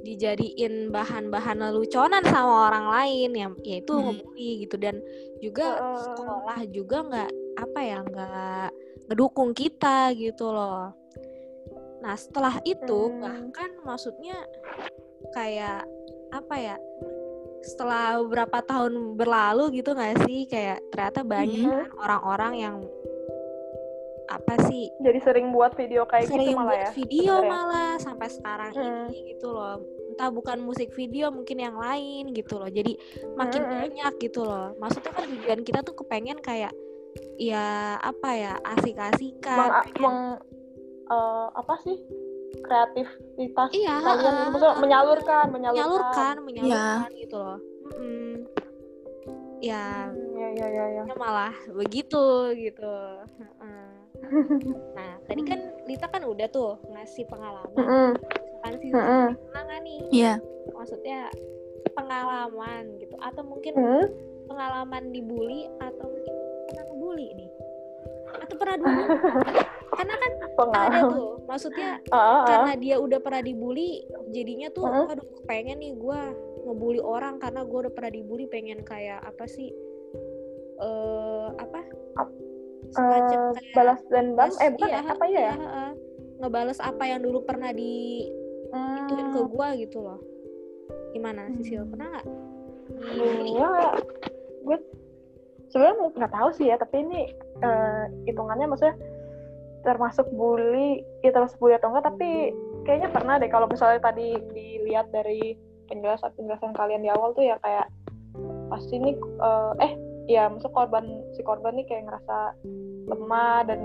[0.00, 4.14] dijadiin bahan-bahan leluconan sama orang lain yang yaitu Hmm.
[4.14, 4.96] ngebully gitu dan
[5.40, 5.96] juga Heeh.
[6.06, 8.68] sekolah juga nggak apa ya nggak
[9.10, 10.94] ngedukung kita gitu loh.
[12.00, 13.20] Nah setelah itu Hmm.
[13.20, 14.38] bahkan maksudnya
[15.30, 15.82] kayak
[16.30, 16.76] apa ya
[17.60, 21.74] setelah beberapa tahun berlalu gitu nggak sih kayak ternyata banyak Hmm.
[21.76, 22.76] kan orang-orang yang
[24.30, 26.90] apa sih Jadi sering buat video kayak sering gitu malah buat ya.
[26.94, 27.50] video sebenarnya.
[27.50, 29.06] malah sampai sekarang Hmm.
[29.10, 29.74] ini gitu loh
[30.08, 32.94] entah bukan musik video mungkin yang lain gitu loh jadi
[33.34, 33.72] makin Hmm.
[33.76, 36.70] banyak gitu loh maksudnya kan tujuan kita tuh kepengen kayak
[37.36, 40.40] ya apa ya asik-asikan Meng, pengen- meng-
[41.06, 41.96] eh, apa sih
[42.60, 44.82] kreativitas iya kalian heeh, gitu maksudnya heeh.
[44.82, 46.44] menyalurkan menyalurkan menyalurkan.
[46.44, 47.58] menyalurkan gitu loh.
[49.60, 50.08] Ya.
[50.08, 51.02] Hmm, ya ya ya ya.
[51.04, 52.24] Ya malah begitu
[52.56, 52.94] gitu.
[53.38, 53.88] Heeh.
[54.94, 58.14] nah tadi kan Lita kan udah tuh ngasih pengalaman.
[58.60, 59.98] Kan sih nggak nih?
[60.12, 60.34] Iya.
[60.70, 61.28] maksudnya
[61.92, 63.14] pengalaman gitu.
[63.20, 64.06] Atau mungkin Hmm.
[64.46, 66.06] pengalaman dibully atau
[67.10, 67.50] ngebully nih
[68.38, 69.02] atau pernah dulu
[69.98, 72.42] karena kan ada pengalaman tuh maksudnya ah, ah.
[72.46, 75.06] karena dia udah pernah dibully jadinya tuh Heeh.
[75.10, 76.20] aduh pengen nih gue
[76.62, 79.74] ngebully orang karena gue udah pernah dibully pengen kayak apa sih
[80.78, 81.82] eh apa
[82.16, 82.38] Ap-
[82.94, 85.10] semacam Eh, kayak balas dendam eh bukan iya, ya?
[85.10, 85.90] apa ya heeh.
[86.40, 88.24] ngebales apa yang dulu pernah di
[88.70, 89.50] ituin ke Hmm.
[89.50, 90.22] gue gitu loh
[91.10, 91.90] gimana Sisil Hmm.
[91.90, 92.24] pernah nggak
[93.50, 93.68] ya
[94.62, 94.78] gue
[95.70, 97.20] sebenarnya nggak tahu sih ya tapi ini
[97.62, 98.96] eh, hitungannya maksudnya
[99.80, 102.52] termasuk bully ya termasuk bully atau enggak tapi
[102.84, 105.56] kayaknya pernah deh kalau misalnya tadi dilihat dari
[105.88, 107.88] penjelasan penjelasan kalian di awal tuh ya kayak
[108.68, 109.92] pasti nih eh, eh
[110.30, 112.54] ya maksud korban si korban nih kayak ngerasa
[113.10, 113.80] lemah dan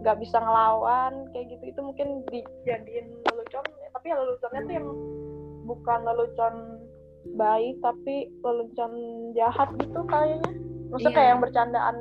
[0.00, 1.74] nggak bisa ngelawan kayak gitu.
[1.74, 4.88] Itu mungkin dijadiin lelucon tapi ya leluconnya tuh yang
[5.66, 6.54] bukan lelucon
[7.34, 8.92] baik tapi lelucon
[9.34, 10.50] jahat gitu kayaknya
[10.96, 11.18] maksudnya Iya.
[11.18, 11.96] kayak yang bercandaan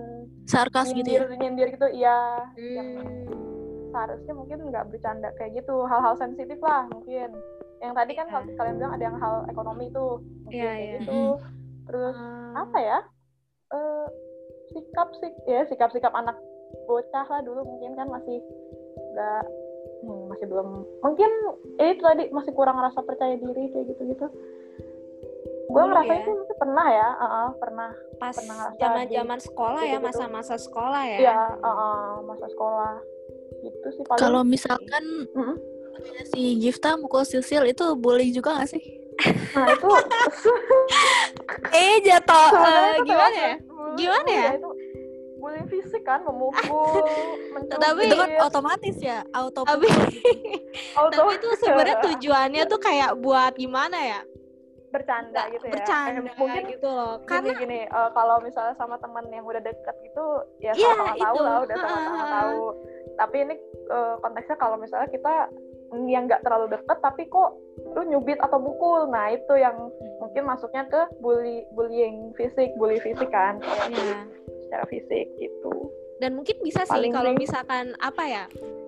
[0.45, 1.35] Sarkas gitu nyindir ya.
[1.37, 2.17] nyindir gitu iya
[2.55, 3.91] yang Hmm.
[3.91, 7.29] seharusnya mungkin nggak bercanda kayak gitu hal-hal sensitif lah mungkin
[7.77, 10.97] yang tadi kan kalau kalian bilang ada yang hal ekonomi tuh mungkin Iya, kayak iya.
[10.99, 11.19] gitu
[11.85, 12.63] terus Ah.
[12.63, 12.97] apa ya
[13.67, 14.05] eh
[14.67, 16.35] sikap sik ya sikap sikap anak
[16.85, 18.39] bocah lah dulu mungkin kan masih
[19.11, 19.43] nggak
[20.01, 20.67] hmm, masih belum
[20.99, 21.31] mungkin
[21.77, 24.27] eh, itu tadi masih kurang rasa percaya diri kayak gitu gitu
[25.75, 26.19] gue Dulu ngerasa ya?
[26.23, 30.07] itu mungkin pernah ya uh-uh, pernah pas pernah ngerasa zaman-zaman sekolah ya gitu-gitu.
[30.07, 32.93] masa-masa sekolah ya ya uh-uh, masa sekolah
[33.59, 35.03] gitu sih paling Kalau misalkan
[35.35, 35.55] Mm-mm.
[36.31, 38.83] si Gifta mukul Sisil itu bully juga gak sih?
[39.55, 39.87] nah itu
[41.83, 43.55] eh jatuh eh, itu gimana ya
[43.95, 44.51] Gimana bully ya?
[44.55, 44.69] itu
[45.39, 47.03] bullying fisik kan memukul
[47.83, 49.87] Tapi Itu kan otomatis ya, auto tapi
[50.95, 54.19] auto tapi itu sebenarnya tujuannya tuh kayak buat gimana ya
[54.95, 55.73] bercanda gitu ya.
[55.73, 57.13] Bercanda Eh, mungkin gitu loh.
[57.17, 60.25] gini karena gini eh, kalau misalnya sama teman yang udah deket gitu
[60.57, 61.43] ya Iya, sama-sama tahu itu.
[61.43, 62.63] lah udah sama-sama tahu.
[63.15, 63.55] Tapi ini
[63.85, 65.33] eh, konteksnya kalau misalnya kita
[66.05, 67.55] yang nggak terlalu deket tapi kok
[67.87, 69.05] lu nyubit atau mukul.
[69.05, 69.75] Nah itu yang
[70.17, 73.59] mungkin masuknya ke bully bullying fisik bully fisik kan.
[73.91, 74.23] Ya
[74.61, 75.71] secara fisik gitu.
[76.17, 78.43] Dan mungkin bisa sih Paling kalau sering- misalkan apa ya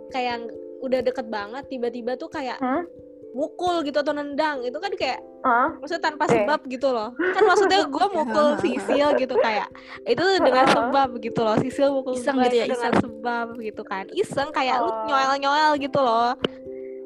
[0.09, 0.43] kayak yang
[0.79, 2.85] udah deket banget tiba-tiba tuh kayak Hmm?
[3.29, 7.15] mukul gitu atau nendang itu kan kayak ah maksudnya tanpa sebab gitu loh.
[7.15, 9.71] Kan maksudnya gue mukul Sisil gitu kayak
[10.03, 11.55] itu dengan sebab gitu loh.
[11.55, 14.03] Sisil mukul Iseng gitu ya, dengan sebab gitu kan.
[14.11, 15.07] Iseng kayak lu Oh.
[15.07, 16.35] nyoel nyoel gitu loh.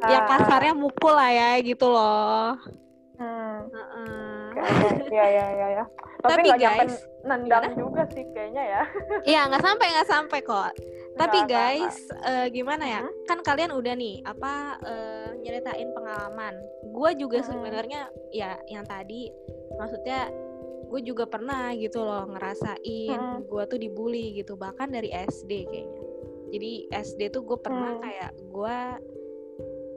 [0.01, 2.57] Ya ah, kasarnya mukul lah ya gitu loh.
[3.15, 3.69] Hmm.
[3.69, 4.41] Heeh.
[4.51, 5.83] Kayaknya, ya ya ya ya.
[6.21, 7.77] Tapi Tapi nyampe guys, nendang gimana?
[7.77, 8.81] juga sih kayaknya ya.
[9.23, 10.69] Iya nggak sampai nggak sampai kok.
[11.11, 13.01] Tapi guys, eh, gimana ya?
[13.03, 13.13] Hmm?
[13.27, 16.55] Kan kalian udah nih apa eh, nyeritain pengalaman.
[16.91, 17.47] Gue juga Hmm.
[17.51, 19.27] sebenarnya ya yang tadi
[19.75, 20.31] maksudnya
[20.91, 23.47] gue juga pernah gitu loh ngerasain Hmm.
[23.47, 26.03] gue tuh dibully gitu bahkan dari SD kayaknya.
[26.51, 28.03] Jadi SD tuh gue pernah Hmm.
[28.03, 28.77] kayak gue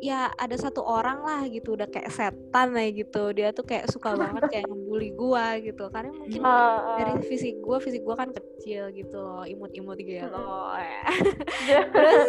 [0.05, 4.13] ya ada satu orang lah gitu udah kayak setan lah gitu dia tuh kayak suka
[4.13, 6.97] banget kayak ngebully gua gitu karena mungkin Ah, ah.
[7.01, 11.01] dari fisik gua fisik gua kan kecil gitu loh imut-imut gitu loh Ya.
[11.95, 12.29] terus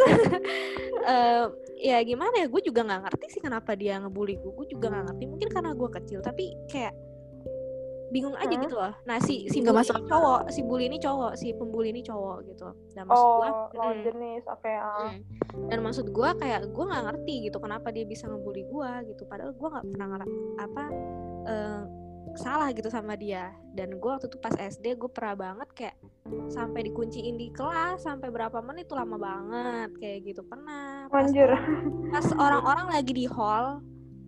[1.04, 1.44] eh,
[1.84, 5.06] ya gimana ya gue juga nggak ngerti sih kenapa dia ngebully gue gue juga nggak
[5.12, 6.96] ngerti mungkin karena gue kecil tapi kayak
[8.16, 8.64] bingung aja Hmm.
[8.64, 11.88] gitu loh nah si si bully masuk ini cowok si bully ini cowok si pembuli
[11.92, 15.12] ini cowok gitu dan maksud oh gua lawan mm, jenis oke ah.
[15.12, 15.68] mm.
[15.68, 19.52] dan maksud gue kayak gue nggak ngerti gitu kenapa dia bisa ngebully gue gitu padahal
[19.52, 20.08] gue nggak pernah
[20.64, 20.84] apa
[21.46, 21.84] eh,
[22.36, 25.96] salah gitu sama dia dan gue waktu itu pas SD gue pernah banget kayak
[26.52, 31.54] sampai dikunciin di kelas sampai berapa menit tuh lama banget kayak gitu pernah pas Anjir.
[32.12, 33.80] pas orang-orang lagi di hall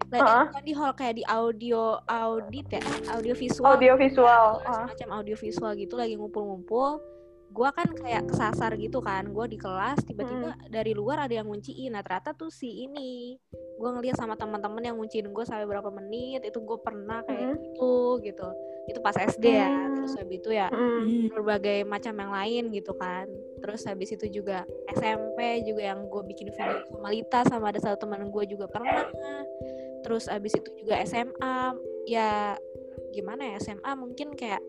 [0.08, 0.44] lagi Heeh.
[0.48, 2.82] bukan di hall kayak di audio audit ya
[3.12, 4.76] audio visual audio visual Nah, ah.
[4.86, 7.02] semacam audio visual gitu lagi ngumpul-ngumpul
[7.48, 11.92] gua kan kayak kesasar gitu kan gua di kelas tiba-tiba dari luar ada yang ngunciin
[11.92, 13.40] nah ternyata tuh si ini
[13.76, 17.58] gua ngeliat sama teman-teman yang ngunciin gue sampai berapa menit itu gue pernah kayak Mm.
[17.64, 18.48] gitu gitu
[18.88, 19.94] itu pas SD ya Mm.
[20.00, 21.30] terus habis itu ya Mm.
[21.36, 23.28] Berbagai macam yang lain gitu kan
[23.60, 28.08] terus habis itu juga SMP juga yang gue bikin video sama Lita sama ada satu
[28.08, 29.04] teman gue juga pernah
[30.02, 31.76] terus habis itu juga SMA
[32.08, 32.56] ya
[33.12, 34.64] gimana ya SMA mungkin kayak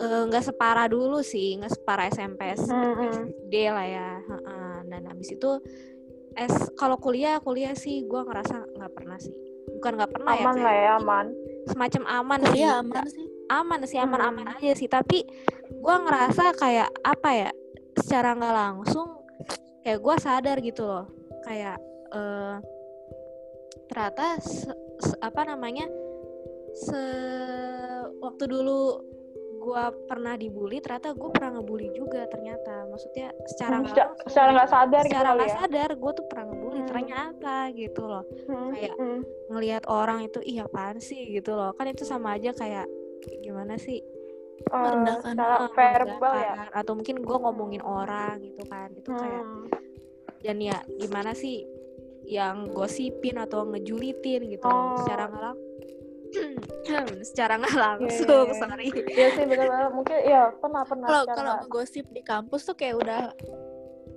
[0.00, 2.40] eh, nggak separah dulu sih nggak separah SMP.
[2.56, 4.74] SD lah ya Heeh.
[4.88, 5.50] dan habis itu
[6.32, 9.34] es kalau kuliah kuliah sih gue ngerasa nggak pernah sih
[9.76, 11.26] bukan nggak pernah aman ya lah ya aman
[11.66, 13.26] semacam aman sih Kuliah aman sih.
[13.50, 14.54] aman sih aman-aman Hmm.
[14.56, 15.26] aja sih tapi
[15.76, 17.50] gua ngerasa kayak apa ya
[17.96, 19.08] secara nggak langsung
[19.82, 21.06] kayak gua sadar gitu loh
[21.42, 21.76] kayak
[22.10, 22.56] eh
[23.86, 25.86] ternyata se- se- apa namanya
[26.72, 27.00] se
[28.18, 29.02] waktu dulu
[29.60, 34.26] gua pernah dibully ternyata gue pernah ngebully juga ternyata maksudnya secara Hmm, nggak secara- langsung
[34.26, 35.54] secara nggak sadar gitu secara nggak ya.
[35.54, 36.88] sadar gue tuh pernah ngebully Hmm.
[36.88, 39.20] ternyata gitu loh Mm, kayak mm.
[39.48, 42.88] ngelihat orang itu iya apaan sih gitu loh kan itu sama aja kayak
[43.38, 44.00] gimana sih
[44.60, 45.40] Eh, Merendahkan.
[45.40, 49.64] Ah, verbal ya atau mungkin gue ngomongin orang gitu kan itu kayak Hmm.
[50.38, 51.64] dan ya gimana sih
[52.22, 55.00] yang gosipin atau ngejulitin gitu Oh.
[55.00, 55.60] secara nggak lang-
[57.22, 58.58] secara nggak Iya, langsung iya, iya.
[58.58, 58.86] sorry.
[59.10, 62.74] Iya sih benar-benar mungkin ya pernah pernah Kalau secara kalau nggak- ngegosip di kampus tuh
[62.74, 63.22] kayak udah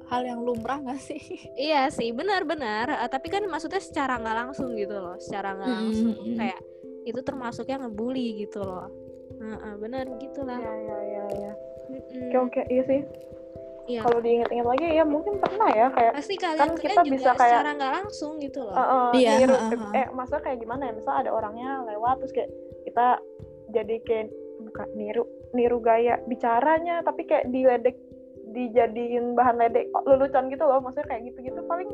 [0.06, 1.18] hal yang lumrah gak sih?
[1.60, 5.78] iya sih benar-benar Eh, tapi kan maksudnya secara nggak langsung gitu loh secara nggak Mm,
[5.80, 6.38] langsung mm, mm.
[6.38, 6.60] kayak
[7.04, 8.88] itu termasuknya ngebully gitu loh.
[9.34, 11.52] Heeh, benar gitulah ya ya ya ya
[12.30, 13.02] oke oke iya sih
[13.84, 14.00] Iya.
[14.00, 17.32] kalau diinget-inget lagi ya mungkin pernah ya kayak pasti kalian kan kalian kita juga bisa
[17.36, 18.76] kayak- secara nggak langsung gitu loh.
[18.76, 19.92] Eh, eh, Iya, heeh, heeh.
[19.92, 20.94] eh maksudnya kayak gimana ya?
[20.96, 22.50] Misal ada orangnya lewat terus kayak
[22.88, 23.08] kita
[23.70, 24.28] jadi kayak
[24.64, 28.00] bukan niru niru gaya bicaranya tapi kayak diledek
[28.54, 30.80] dijadiin bahan ledek oh, lelucon gitu loh.
[30.80, 31.90] Maksudnya kayak gitu-gitu paling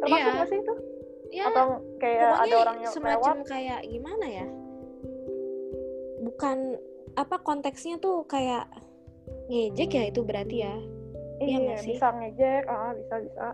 [0.00, 0.36] termasuk Iya.
[0.40, 0.74] nggak sih itu?
[1.34, 1.66] Ya atau
[1.98, 3.50] kayak ada pokoknya orang yang semacam lewat?
[3.50, 4.46] kayak gimana ya?
[6.24, 6.56] Bukan
[7.12, 8.72] apa konteksnya tuh kayak
[9.52, 10.74] ngejek ya itu berarti ya
[11.38, 11.92] Iya iya sih?
[11.92, 13.46] bisa ngejek ah bisa bisa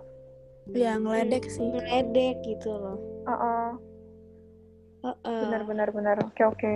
[0.70, 1.66] Ya ngeledek sih.
[1.68, 3.68] ngeledek gitu loh Ah, ah.
[5.02, 5.40] Heeh.
[5.42, 6.72] benar benar benar oke oke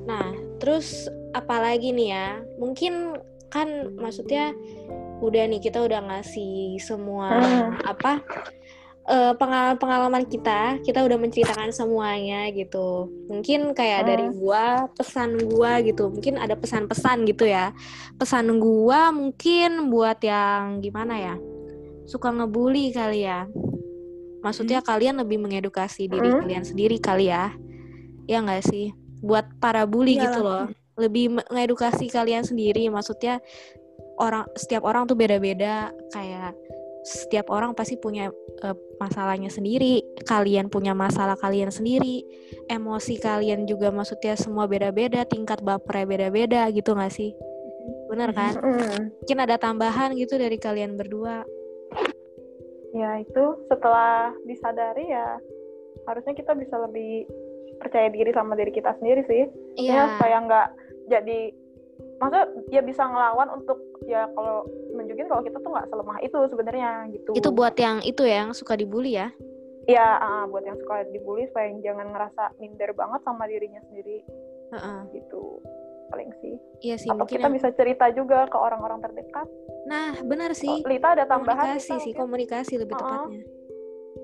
[0.00, 2.28] Nah, terus apalagi nih ya?
[2.56, 4.56] Mungkin kan maksudnya
[5.20, 7.76] udah nih kita udah ngasih semua Hmm.
[7.84, 8.24] apa
[9.06, 13.08] eh, pengalaman-pengalaman kita, kita udah menceritakan semuanya gitu.
[13.26, 14.08] Mungkin kayak Hmm.
[14.12, 16.12] dari gua, pesan gua gitu.
[16.12, 17.72] Mungkin ada pesan-pesan gitu ya.
[18.20, 21.34] Pesan gua mungkin buat yang gimana ya?
[22.04, 23.48] Suka ngebully kali ya.
[24.40, 26.44] Maksudnya kalian lebih mengedukasi diri Hmm.
[26.44, 27.52] kalian sendiri kali ya.
[28.24, 28.92] Ya nggak sih?
[29.20, 30.24] Buat para bully Iyalah.
[30.28, 30.64] gitu loh.
[30.96, 32.88] Lebih mengedukasi kalian sendiri.
[32.88, 33.40] Maksudnya
[34.20, 36.52] orang setiap orang tuh beda-beda kayak
[37.00, 38.28] setiap orang pasti punya
[38.60, 42.20] eh, masalahnya sendiri kalian punya masalah kalian sendiri
[42.68, 47.32] emosi kalian juga maksudnya semua beda-beda tingkat bapernya beda-beda gitu gak sih?
[48.12, 48.58] Bener kan?
[48.60, 51.46] Mungkin ada tambahan gitu dari kalian berdua.
[52.90, 55.38] Ya itu setelah disadari ya
[56.04, 57.24] harusnya kita bisa lebih
[57.78, 59.44] percaya diri sama diri kita sendiri sih.
[59.78, 60.02] Ya iya.
[60.18, 60.68] supaya nggak
[61.10, 61.40] jadi
[62.20, 66.90] maksudnya ya bisa ngelawan untuk ya kalau nunjukin kalau kita tuh nggak selemah itu sebenarnya
[67.16, 67.30] gitu.
[67.32, 69.32] Itu buat yang itu ya yang suka dibully ya?
[69.88, 74.22] Ya ah, buat yang suka dibully supaya jangan ngerasa minder banget sama dirinya sendiri.
[74.70, 75.00] Heeh.
[75.18, 75.58] gitu
[76.10, 76.54] paling sih.
[76.82, 79.46] Iya sih atau kita yang- bisa cerita juga ke orang-orang terdekat.
[79.86, 80.82] Nah benar sih.
[80.82, 82.22] Oh, Lita ada tambahan komunikasi Lita, sih mungkin?
[82.22, 83.06] komunikasi lebih Uh-uh.
[83.06, 83.42] tepatnya.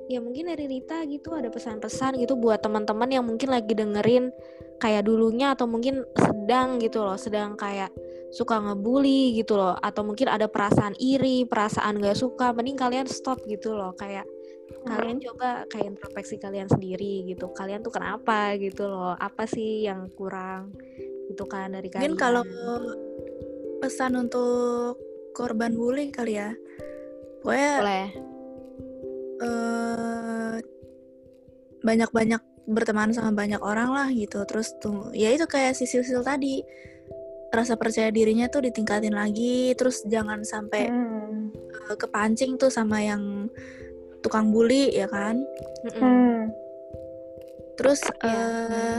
[0.07, 4.31] Ya mungkin dari Rita gitu ada pesan-pesan gitu buat teman-teman yang mungkin lagi dengerin
[4.83, 6.03] kayak dulunya atau mungkin
[6.47, 7.91] sedang gitu loh sedang kayak
[8.31, 13.43] suka ngebully gitu loh atau mungkin ada perasaan iri perasaan gak suka mending kalian stop
[13.51, 14.23] gitu loh kayak
[14.87, 20.07] kalian coba kayak introspeksi kalian sendiri gitu kalian tuh kenapa gitu loh apa sih yang
[20.15, 20.71] kurang
[21.27, 22.47] itu kan dari kalian Mungkin kalau
[23.83, 24.97] pesan untuk
[25.37, 26.55] korban bully kali ya.
[27.45, 28.07] Pokoknya boleh
[29.37, 30.55] eh,
[31.85, 34.43] banyak-banyak berteman sama banyak orang lah gitu.
[34.45, 36.61] Terus tuh ya itu kayak si Sil tadi
[37.55, 39.73] rasa percaya dirinya tuh ditingkatin lagi.
[39.79, 41.55] Terus jangan sampai Hmm.
[41.91, 43.49] eh, kepancing tuh sama yang
[44.21, 45.39] tukang bully ya kan.
[45.95, 46.51] Hmm.
[47.77, 48.99] Terus Iya, eh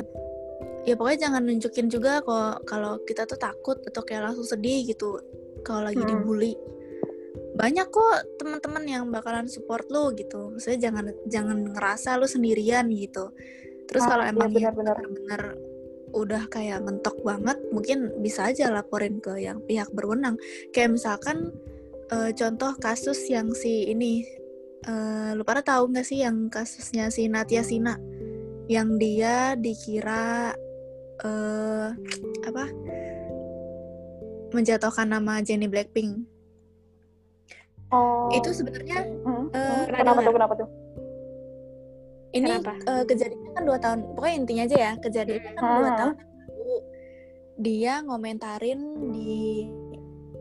[0.88, 5.20] ya pokoknya jangan nunjukin juga kok kalau kita tuh takut atau kayak langsung sedih gitu
[5.68, 6.08] kalau lagi Hmm.
[6.08, 6.56] dibully.
[7.58, 10.54] Banyak kok teman-teman yang bakalan support lu gitu.
[10.54, 13.34] Maksudnya jangan jangan ngerasa lu sendirian gitu.
[13.90, 15.58] Terus Ah, kalau iya, emang dia benar-benar.
[16.08, 20.40] udah kayak mentok banget, mungkin bisa aja laporin ke yang pihak berwenang.
[20.72, 21.52] Kayak misalkan
[22.14, 24.24] eh, contoh kasus yang si ini
[24.88, 28.00] eh, lu pada tahu nggak sih yang kasusnya si Natia Sina
[28.72, 30.56] yang dia dikira
[31.18, 31.90] eh
[32.46, 32.66] apa
[34.54, 36.37] menjatuhkan nama Jennie Blackpink
[37.88, 38.28] Oh.
[38.30, 39.48] itu sebenarnya Hmm.
[39.48, 40.34] pernah Kenapa tuh?
[40.34, 40.70] Kenapa tuh?
[42.30, 42.72] ini Kenapa?
[42.84, 45.98] eh, kejadiannya kan dua tahun pokoknya intinya aja ya kejadiannya kan dua Hmm.
[45.98, 46.78] tahun yang lalu.
[47.58, 49.36] dia ngomentarin di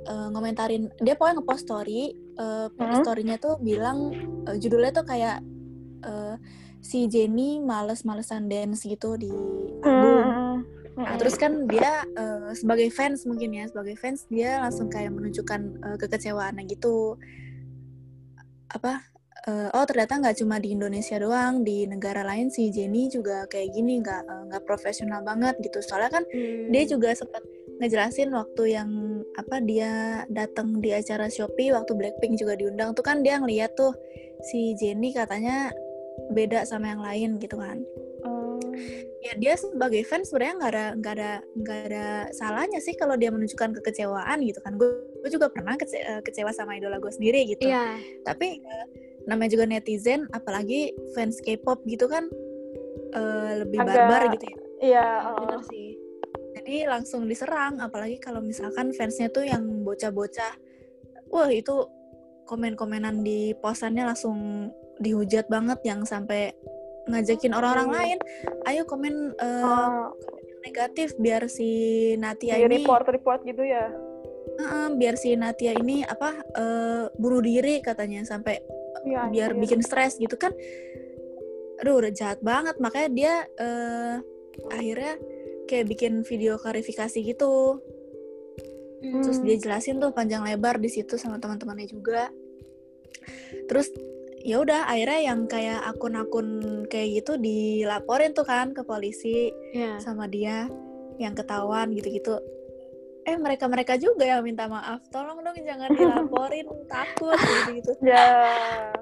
[0.04, 2.02] eh, ngomentarin dia pokoknya ngepost story
[2.36, 2.94] eh, Hmm.
[2.96, 4.10] storynya tuh bilang
[4.44, 5.38] eh, judulnya tuh kayak
[6.02, 6.34] eh,
[6.78, 9.30] si Jenny males-malesan dance gitu di
[9.80, 10.45] album Hmm.
[10.96, 15.60] Nah, terus kan dia eh, sebagai fans mungkin ya, sebagai fans dia langsung kayak menunjukkan
[15.84, 17.20] eh, kekecewaannya gitu.
[18.72, 19.04] Apa?
[19.46, 23.70] eh, oh ternyata nggak cuma di Indonesia doang, di negara lain si Jenny juga kayak
[23.70, 25.78] gini, nggak nggak profesional banget gitu.
[25.84, 26.24] Soalnya kan
[26.72, 26.90] dia Hmm.
[26.98, 27.44] juga sempat
[27.78, 28.90] ngejelasin waktu yang
[29.36, 33.92] apa dia datang di acara Shopee waktu Blackpink juga diundang tuh kan dia ngeliat tuh
[34.48, 35.70] si Jenny katanya
[36.32, 37.84] beda sama yang lain gitu kan
[38.24, 38.58] Oh.
[39.26, 43.34] Ya dia sebagai fans sebenarnya nggak ada nggak ada nggak ada salahnya sih kalau dia
[43.34, 44.88] menunjukkan kekecewaan gitu kan gue
[45.26, 47.98] gue juga pernah kece- eh, kecewa sama idola gue sendiri gitu Iya.
[48.22, 48.86] tapi eh,
[49.26, 52.30] namanya juga netizen apalagi fans K-pop gitu kan
[53.12, 55.06] eh, lebih Agak- barbar gitu ya Iya.
[55.42, 55.64] bener oh.
[55.66, 55.88] sih
[56.56, 60.54] jadi langsung diserang apalagi kalau misalkan fansnya tuh yang bocah-bocah
[61.28, 61.84] wah itu
[62.46, 64.70] komen-komenan di posannya langsung
[65.02, 66.54] dihujat banget yang sampai
[67.06, 67.96] ngajakin orang-orang iya.
[67.96, 68.18] lain
[68.66, 70.10] ayo komen eh, Oh,
[70.66, 71.70] negatif biar si
[72.18, 73.86] Natia di ini report-report gitu ya.
[74.56, 78.58] Heeh, biar si Natia ini apa eh, bunuh diri katanya sampai
[79.06, 79.30] Iya.
[79.30, 79.62] biar anjir.
[79.62, 80.50] bikin stres gitu kan
[81.78, 84.16] aduh udah jahat banget makanya dia eh,
[84.72, 85.14] akhirnya
[85.70, 87.78] kayak bikin video klarifikasi gitu
[89.06, 89.46] terus Hmm.
[89.46, 92.32] dia jelasin tuh panjang lebar di situ sama teman-temannya juga
[93.68, 93.92] terus
[94.46, 96.46] ya udah akhirnya yang kayak akun-akun
[96.86, 99.98] kayak gitu dilaporin tuh kan ke polisi Iya.
[99.98, 100.70] sama dia
[101.18, 102.38] yang ketahuan gitu-gitu
[103.26, 108.22] eh mereka mereka juga yang minta maaf tolong dong jangan dilaporin takut gitu-gitu Ya.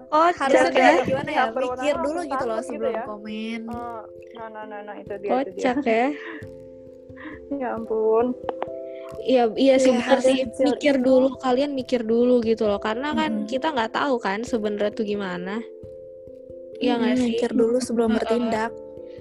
[0.08, 3.04] oh harusnya kayak gimana ya mikir dulu gitu loh gitu sebelum ya.
[3.04, 4.00] komen Oh,
[4.40, 5.76] nah, nah, nah, nah, itu dia, itu dia.
[5.76, 6.06] kocak ya
[7.54, 8.32] Ya ampun.
[9.24, 10.36] Iya, iya sih benar harus sih.
[10.36, 11.04] kecil Mikir itu.
[11.04, 12.76] dulu, kalian mikir dulu gitu loh.
[12.76, 15.64] Karena kan kita nggak tahu kan sebenarnya tuh gimana.
[16.76, 17.28] Iya nggak Mm, sih?
[17.32, 18.18] mikir dulu sebelum Heeh.
[18.20, 18.72] bertindak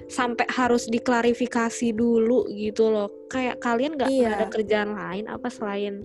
[0.03, 3.07] Sampai harus diklarifikasi dulu gitu loh.
[3.31, 4.35] Kayak kalian nggak Iya.
[4.35, 6.03] ada kerjaan lain apa selain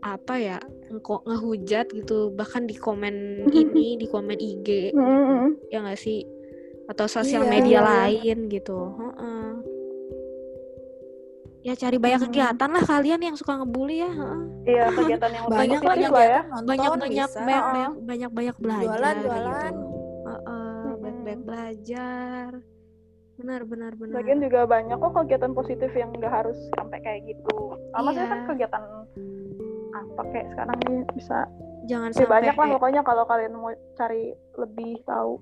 [0.00, 0.58] apa ya
[1.02, 3.14] kok ngehujat gitu bahkan di komen
[3.50, 5.58] ini di komen IG Mm-mm.
[5.68, 6.22] ya nggak sih
[6.86, 9.35] atau sosial Iya, media iya, lain gitu Heeh.
[11.66, 12.26] Ya cari banyak Hmm.
[12.30, 14.38] kegiatan lah kalian yang suka ngebully ya heeh.
[14.64, 15.66] Iya, kegiatan yang banyak lah ya.
[15.66, 19.72] banyak banyak banyak banyak banyak banyak belajar Jualan, kayak jualan.
[19.74, 19.86] gitu
[20.26, 22.48] Heeh, banyak banyak belajar
[23.36, 27.54] benar benar benar Lagian juga banyak kok kegiatan positif yang nggak harus sampai kayak gitu.
[27.90, 28.32] Sama maksudnya Iya.
[28.32, 28.82] kan kegiatan
[29.92, 31.38] apa kayak sekarang nih bisa
[31.86, 34.22] jangan ya sampai banyak lah pokoknya kalau kalian mau cari
[34.58, 35.38] lebih tahu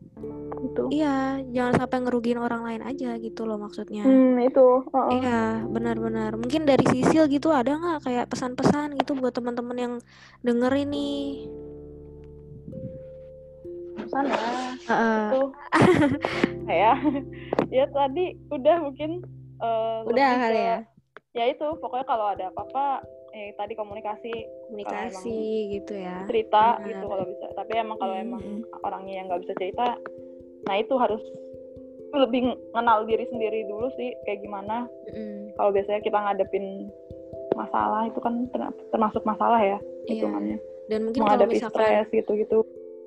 [0.65, 0.85] gitu.
[0.91, 4.67] iya jangan sampai ngerugiin orang lain aja gitu loh maksudnya Hmm, itu.
[4.93, 5.11] heeh.
[5.21, 6.33] Iya, benar-benar.
[6.37, 9.95] Mungkin dari Sisil gitu ada nggak kayak pesan-pesan gitu buat teman-teman yang
[10.41, 11.45] denger ini?
[14.09, 14.35] Sana
[14.85, 15.25] Heeh.
[15.33, 15.41] itu
[16.69, 16.93] ya.
[17.73, 19.11] ya tadi udah mungkin
[19.61, 20.79] eh, Udah kali ke- ya,
[21.35, 23.03] Ya itu pokoknya kalau ada apa-apa
[23.35, 24.31] eh tadi komunikasi
[24.71, 25.39] komunikasi
[25.75, 26.23] gitu ya.
[26.31, 26.87] cerita Benar.
[26.87, 27.47] gitu kalau bisa.
[27.53, 28.63] Tapi emang kalau emang Mm-mm.
[28.81, 29.87] orangnya yang nggak bisa cerita,
[30.65, 31.19] nah itu harus
[32.15, 34.87] lebih mengenal diri sendiri dulu sih kayak gimana.
[35.11, 35.51] Mm-mm.
[35.59, 36.67] Kalau biasanya kita ngadepin
[37.55, 40.11] masalah itu kan ter- termasuk masalah ya Iya.
[40.15, 40.59] hitungannya.
[40.87, 42.59] Dan mungkin kalau misalkan stres gitu-gitu.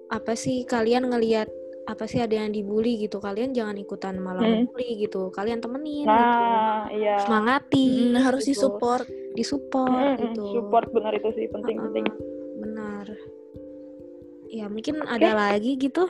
[0.07, 1.51] apa sih kalian ngelihat
[1.87, 4.67] apa sih ada yang dibully gitu kalian jangan ikutan malah Hmm.
[4.67, 7.15] bully gitu kalian temenin gitu Nah, iya.
[7.17, 8.51] semangati Mm, harus gitu.
[8.53, 9.07] disupport.
[9.33, 12.05] disupport Mm-mm, gitu Support benar itu sih penting Uh-uh, penting.
[12.57, 13.05] benar
[14.47, 16.09] ya mungkin ada lagi gitu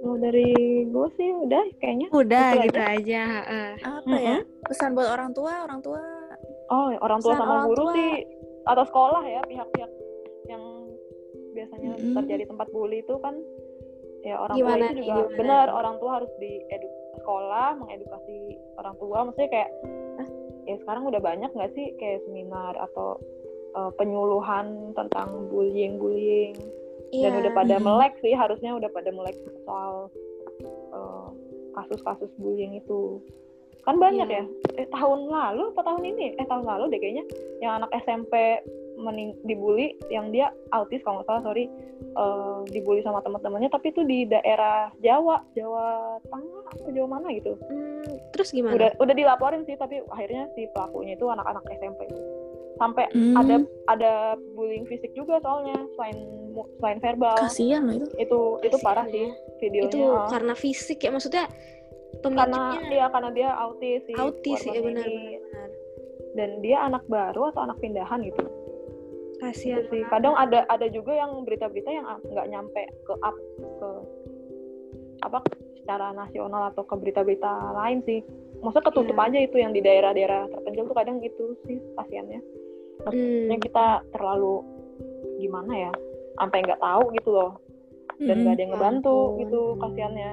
[0.00, 0.48] Mau dari
[0.86, 2.08] gue sih udah kayaknya.
[2.08, 3.70] udah Itu gitu aja heeh.
[3.80, 4.38] Apa ya?
[4.64, 6.00] Pesan buat orang tua, orang tua.
[6.66, 7.92] Oh, orang tua Pesan sama orang guru tua.
[7.92, 8.10] sih
[8.62, 9.90] atau sekolah ya pihak-pihak
[10.46, 10.62] yang
[11.52, 12.14] biasanya Mm-mm.
[12.16, 13.36] terjadi tempat bully itu kan
[14.20, 15.36] ya orang Gimana tua itu juga gimana?
[15.36, 16.52] benar orang tua harus di
[17.16, 18.38] sekolah mengedukasi
[18.76, 19.70] orang tua maksudnya kayak
[20.16, 20.28] ah,
[20.64, 23.16] ya sekarang udah banyak nggak sih kayak seminar atau
[23.74, 26.54] uh, penyuluhan tentang bullying bullying
[27.10, 27.40] dan Iya.
[27.42, 29.34] udah pada melek sih harusnya udah pada melek
[29.66, 30.06] soal
[30.92, 31.28] uh,
[31.74, 33.18] kasus-kasus bullying itu
[33.82, 34.44] kan banyak Iya.
[34.44, 37.24] ya eh tahun lalu apa tahun ini eh tahun lalu deh kayaknya
[37.58, 38.60] yang anak SMP
[39.00, 41.66] mening dibully yang dia autis kalau nggak salah sorry.
[42.10, 47.54] Uh, dibully sama teman-temannya tapi itu di daerah Jawa Jawa Tengah atau Jawa mana gitu.
[47.70, 48.74] Hmm, terus gimana?
[48.74, 52.22] Udah udah dilaporin sih tapi akhirnya si pelakunya itu anak-anak SMP itu
[52.80, 53.36] sampai Hmm.
[53.36, 53.56] ada
[53.92, 54.12] ada
[54.56, 56.18] bullying fisik juga soalnya selain
[56.80, 57.36] selain verbal.
[57.36, 58.06] Kasihan loh itu.
[58.16, 59.12] itu itu parah ya.
[59.12, 59.26] sih
[59.60, 59.92] videonya.
[59.92, 60.00] Itu
[60.32, 61.44] karena fisik ya maksudnya
[62.24, 65.70] karena dia karena dia autis sih autis ya benar benar.
[66.34, 68.44] Dan dia anak baru atau anak pindahan gitu
[69.40, 73.88] kasihan sih kadang ada ada juga yang berita-berita yang nggak nyampe ke up ke
[75.20, 75.38] apa
[75.76, 78.20] secara nasional atau ke berita-berita lain sih
[78.60, 79.24] maksudnya ketutup Iya.
[79.26, 82.40] aja itu yang di daerah-daerah terpencil tuh kadang gitu sih kasihannya
[83.00, 84.60] maksudnya Hmm, kita terlalu
[85.38, 85.92] gimana ya
[86.36, 87.52] sampai nggak tahu gitu loh
[88.20, 89.40] dan nggak ada yang Ya ngebantu ampun.
[89.40, 90.32] gitu kasihannya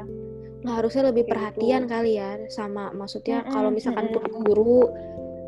[0.58, 1.92] Nah, harusnya lebih Kayak perhatian gitu.
[1.94, 4.16] kali ya sama maksudnya Mm-mm, kalau misalkan mm-mm.
[4.20, 4.80] pun guru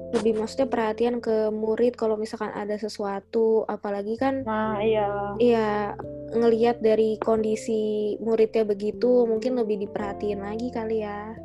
[0.09, 5.07] lebih maksudnya perhatian ke murid kalau misalkan ada sesuatu apalagi kan nah iya.
[5.37, 5.93] Ya
[6.35, 11.37] ngelihat dari kondisi muridnya begitu mungkin lebih diperhatiin lagi kali ya.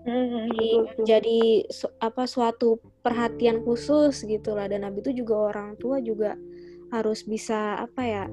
[0.00, 4.64] Mm-mm, jadi, su- apa suatu perhatian khusus gitu lah.
[4.64, 6.38] Dan habis itu juga orang tua juga
[6.88, 8.24] harus bisa apa ya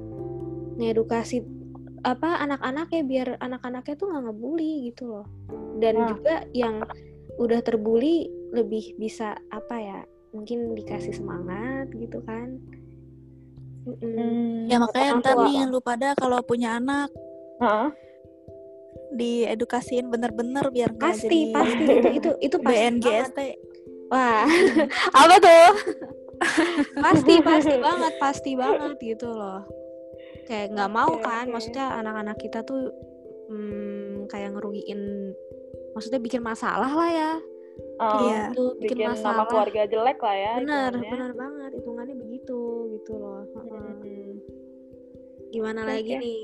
[0.78, 1.44] ngedukasi
[2.08, 5.26] apa anak-anaknya biar anak-anaknya tuh nggak ngebully gitu loh.
[5.82, 6.08] Dan Nah.
[6.16, 6.76] juga yang
[7.38, 10.00] udah terbully lebih bisa apa ya
[10.34, 12.58] mungkin dikasih semangat gitu kan.
[13.88, 15.46] Hmm, Ya makanya orang ntar tua.
[15.48, 17.08] nih lu pada kalau punya anak
[17.64, 17.90] Heeh.
[19.16, 22.68] diedukasiin bener-bener biar pasti jadi pasti itu itu itu pasti
[23.00, 23.32] banget.
[23.32, 23.40] BNGST.
[24.08, 24.44] Wah,
[25.24, 25.68] apa tuh?
[27.02, 29.64] pasti, pasti banget, pasti banget gitu loh.
[30.48, 32.88] Kayak nggak mau kan, maksudnya anak-anak kita tuh
[33.52, 35.34] hmm, kayak ngerugiin,
[35.98, 37.32] maksudnya bikin masalah lah ya.
[37.98, 38.54] Oh, Iya.
[38.54, 39.46] Itu bikin, bikin nama masalah.
[39.48, 41.12] keluarga jelek lah ya bener, hitungannya.
[41.12, 42.60] bener banget, hitungannya begitu
[42.92, 43.42] gitu loh.
[43.52, 44.34] Hmm.
[45.48, 46.42] Gimana Oke, lagi nih?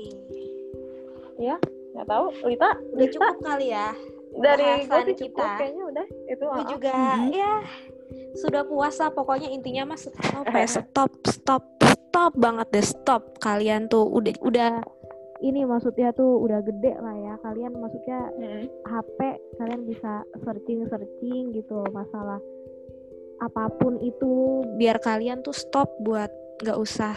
[1.94, 3.88] nggak tahu Lita Udah Lita, cukup kali ya?
[4.34, 5.58] dari gue sih cukup kita.
[5.62, 6.66] kayaknya udah itu Gue ah.
[6.66, 7.30] juga Mhm.
[7.30, 7.54] ya
[8.34, 14.02] sudah puasa pokoknya intinya mah stop ya stop stop stop banget deh stop kalian tuh
[14.02, 14.70] udah udah
[15.44, 18.64] ini maksudnya tuh udah gede lah ya kalian maksudnya Mm.
[18.82, 19.18] HP
[19.54, 22.40] kalian bisa searching searching gitu masalah
[23.38, 24.32] apa pun itu
[24.74, 27.12] biar kalian tuh stop buat nggak usah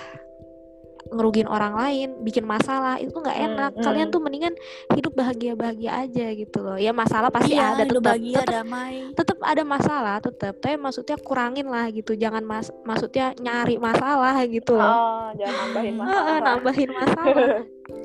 [1.07, 3.83] ngerugin orang lain bikin masalah itu tuh nggak Hmm, enak hmm.
[3.85, 4.51] kalian tuh mendingan
[4.91, 8.95] hidup bahagia bahagia aja gitu loh ya masalah pasti Iya, ada tetap bahagia tetap damai.
[9.15, 14.75] tetap ada masalah tetap tapi maksudnya kurangin lah gitu jangan mas maksudnya nyari masalah gitu
[14.75, 16.01] loh Oh, jangan nambahin Hmm.
[16.01, 17.47] masalah Heeh, nambahin masalah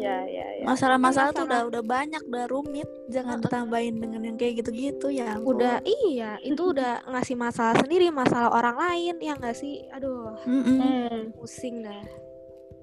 [0.00, 2.88] ya ya ya Masalah-masalah tuh udah udah banyak, udah rumit.
[3.08, 5.36] Jangan ditambahin dengan yang kayak gitu-gitu ya.
[5.36, 5.54] ampun.
[5.54, 10.76] udah iya itu udah ngasih masalah sendiri masalah orang lain ya nggak sih aduh Mm-mm.
[10.76, 11.20] Hmm.
[11.34, 12.00] pusing dah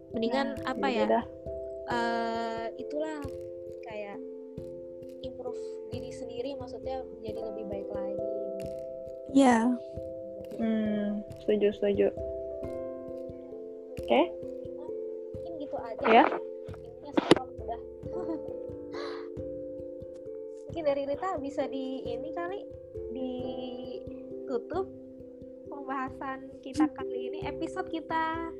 [0.10, 1.24] mendingan Nah, apa ya ya udah.
[1.88, 3.20] eh itulah
[3.82, 4.18] kayak
[5.22, 8.28] improve diri sendiri maksudnya jadi lebih baik lagi
[9.30, 9.58] Iya.
[10.56, 12.08] Hmm, setuju setuju
[13.98, 14.22] oke
[15.30, 16.24] mungkin gitu aja Ya.
[16.24, 16.47] intinya
[20.78, 22.62] mungkin dari Rita bisa di ini kali
[23.10, 24.86] ditutup
[25.74, 28.54] pembahasan kita kali ini episode kita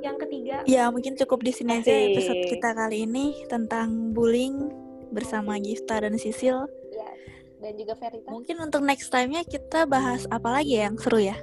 [0.00, 2.16] yang ketiga Ya, mungkin cukup di sini aja Asik.
[2.16, 4.72] episode kita kali ini tentang bullying
[5.12, 6.64] bersama Gifta dan Sisil.
[6.88, 7.20] Yes.
[7.60, 11.36] dan juga Verita Mungkin untuk next time-nya kita bahas apa lagi ya yang seru ya?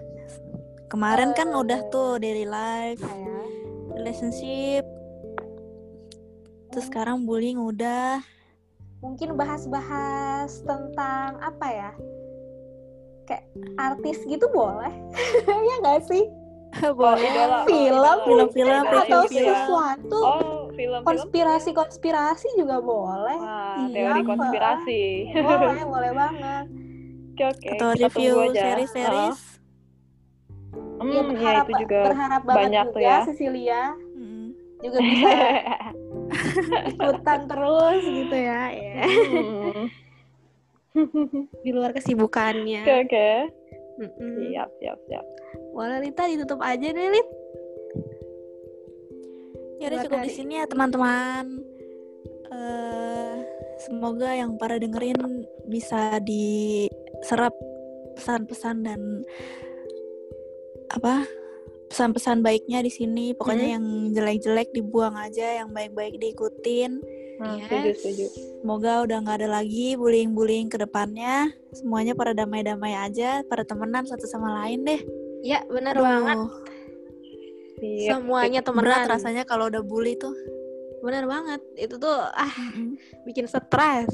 [0.89, 3.29] Kemarin kan Eh, udah tuh daily life, saya
[3.93, 4.81] relationship.
[6.73, 8.36] Terus sekarang bullying udah.
[8.99, 11.91] Mungkin bahas-bahas tentang apa ya
[13.27, 13.45] kayak
[13.77, 14.91] artis gitu boleh
[15.69, 16.25] ya nggak sih
[16.83, 19.55] oh idola oh, Film, film-film, Idola atau film.
[19.55, 23.39] sesuatu oh film-film konspirasi-konspirasi juga boleh.
[23.39, 25.01] Wah, Iya, teori konspirasi.
[25.33, 26.65] boleh, boleh banget.
[27.33, 27.69] Oke, oke.
[27.71, 29.39] Atau review series-series.
[29.41, 30.97] Heeh.
[30.97, 33.17] ya, Hmm, ya berharap, itu juga berharap banget banyak juga tuh ya.
[33.25, 33.81] Cecilia
[34.13, 34.47] Mm.
[34.77, 35.29] juga bisa
[36.65, 38.63] ikutan terus gitu ya.
[38.73, 39.05] ya.
[39.05, 39.85] Hmm.
[41.61, 42.81] Di luar kesibukannya.
[42.81, 43.29] Oke, oke.
[43.97, 44.33] Mm-mm.
[44.49, 45.25] Siap, siap, siap.
[45.73, 47.27] Boleh Lita ditutup aja deh Lit.
[49.77, 51.61] Ya udah cukup di sini ya teman-teman.
[52.49, 53.35] Eh
[53.77, 57.53] semoga yang para dengerin bisa diserap
[58.17, 59.01] pesan-pesan dan
[60.89, 61.25] apa
[61.87, 63.31] pesan-pesan baiknya di sini.
[63.33, 66.99] Pokoknya yang jelek-jelek dibuang aja, yang baik-baik diikutin.
[67.37, 67.69] Nah, Yes.
[67.69, 68.25] setuju, setuju.
[68.65, 71.53] Semoga udah nggak ada lagi bullying-bullying ke depannya.
[71.71, 75.01] Semuanya pada damai-damai aja, pada temenan satu sama lain deh.
[75.45, 76.37] Ya benar banget.
[77.77, 78.25] Siap.
[78.25, 79.05] Semuanya berat temenan.
[79.05, 80.33] rasanya kalau udah bully tuh.
[81.05, 81.61] Benar banget.
[81.77, 82.53] Itu tuh ah
[83.29, 84.09] bikin stres.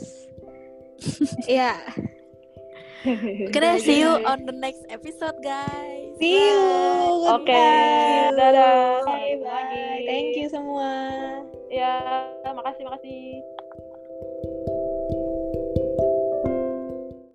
[1.51, 1.75] Iya.
[1.83, 2.22] Oke
[3.03, 6.15] deh, see you on the next episode guys.
[6.19, 6.63] See you.
[7.27, 8.31] Oke, Goodbye.
[8.39, 9.03] dadah.
[9.03, 10.03] Bye bye.
[10.07, 10.91] Thank you semua.
[11.67, 11.99] Ya,
[12.47, 14.52] makasih, makasih.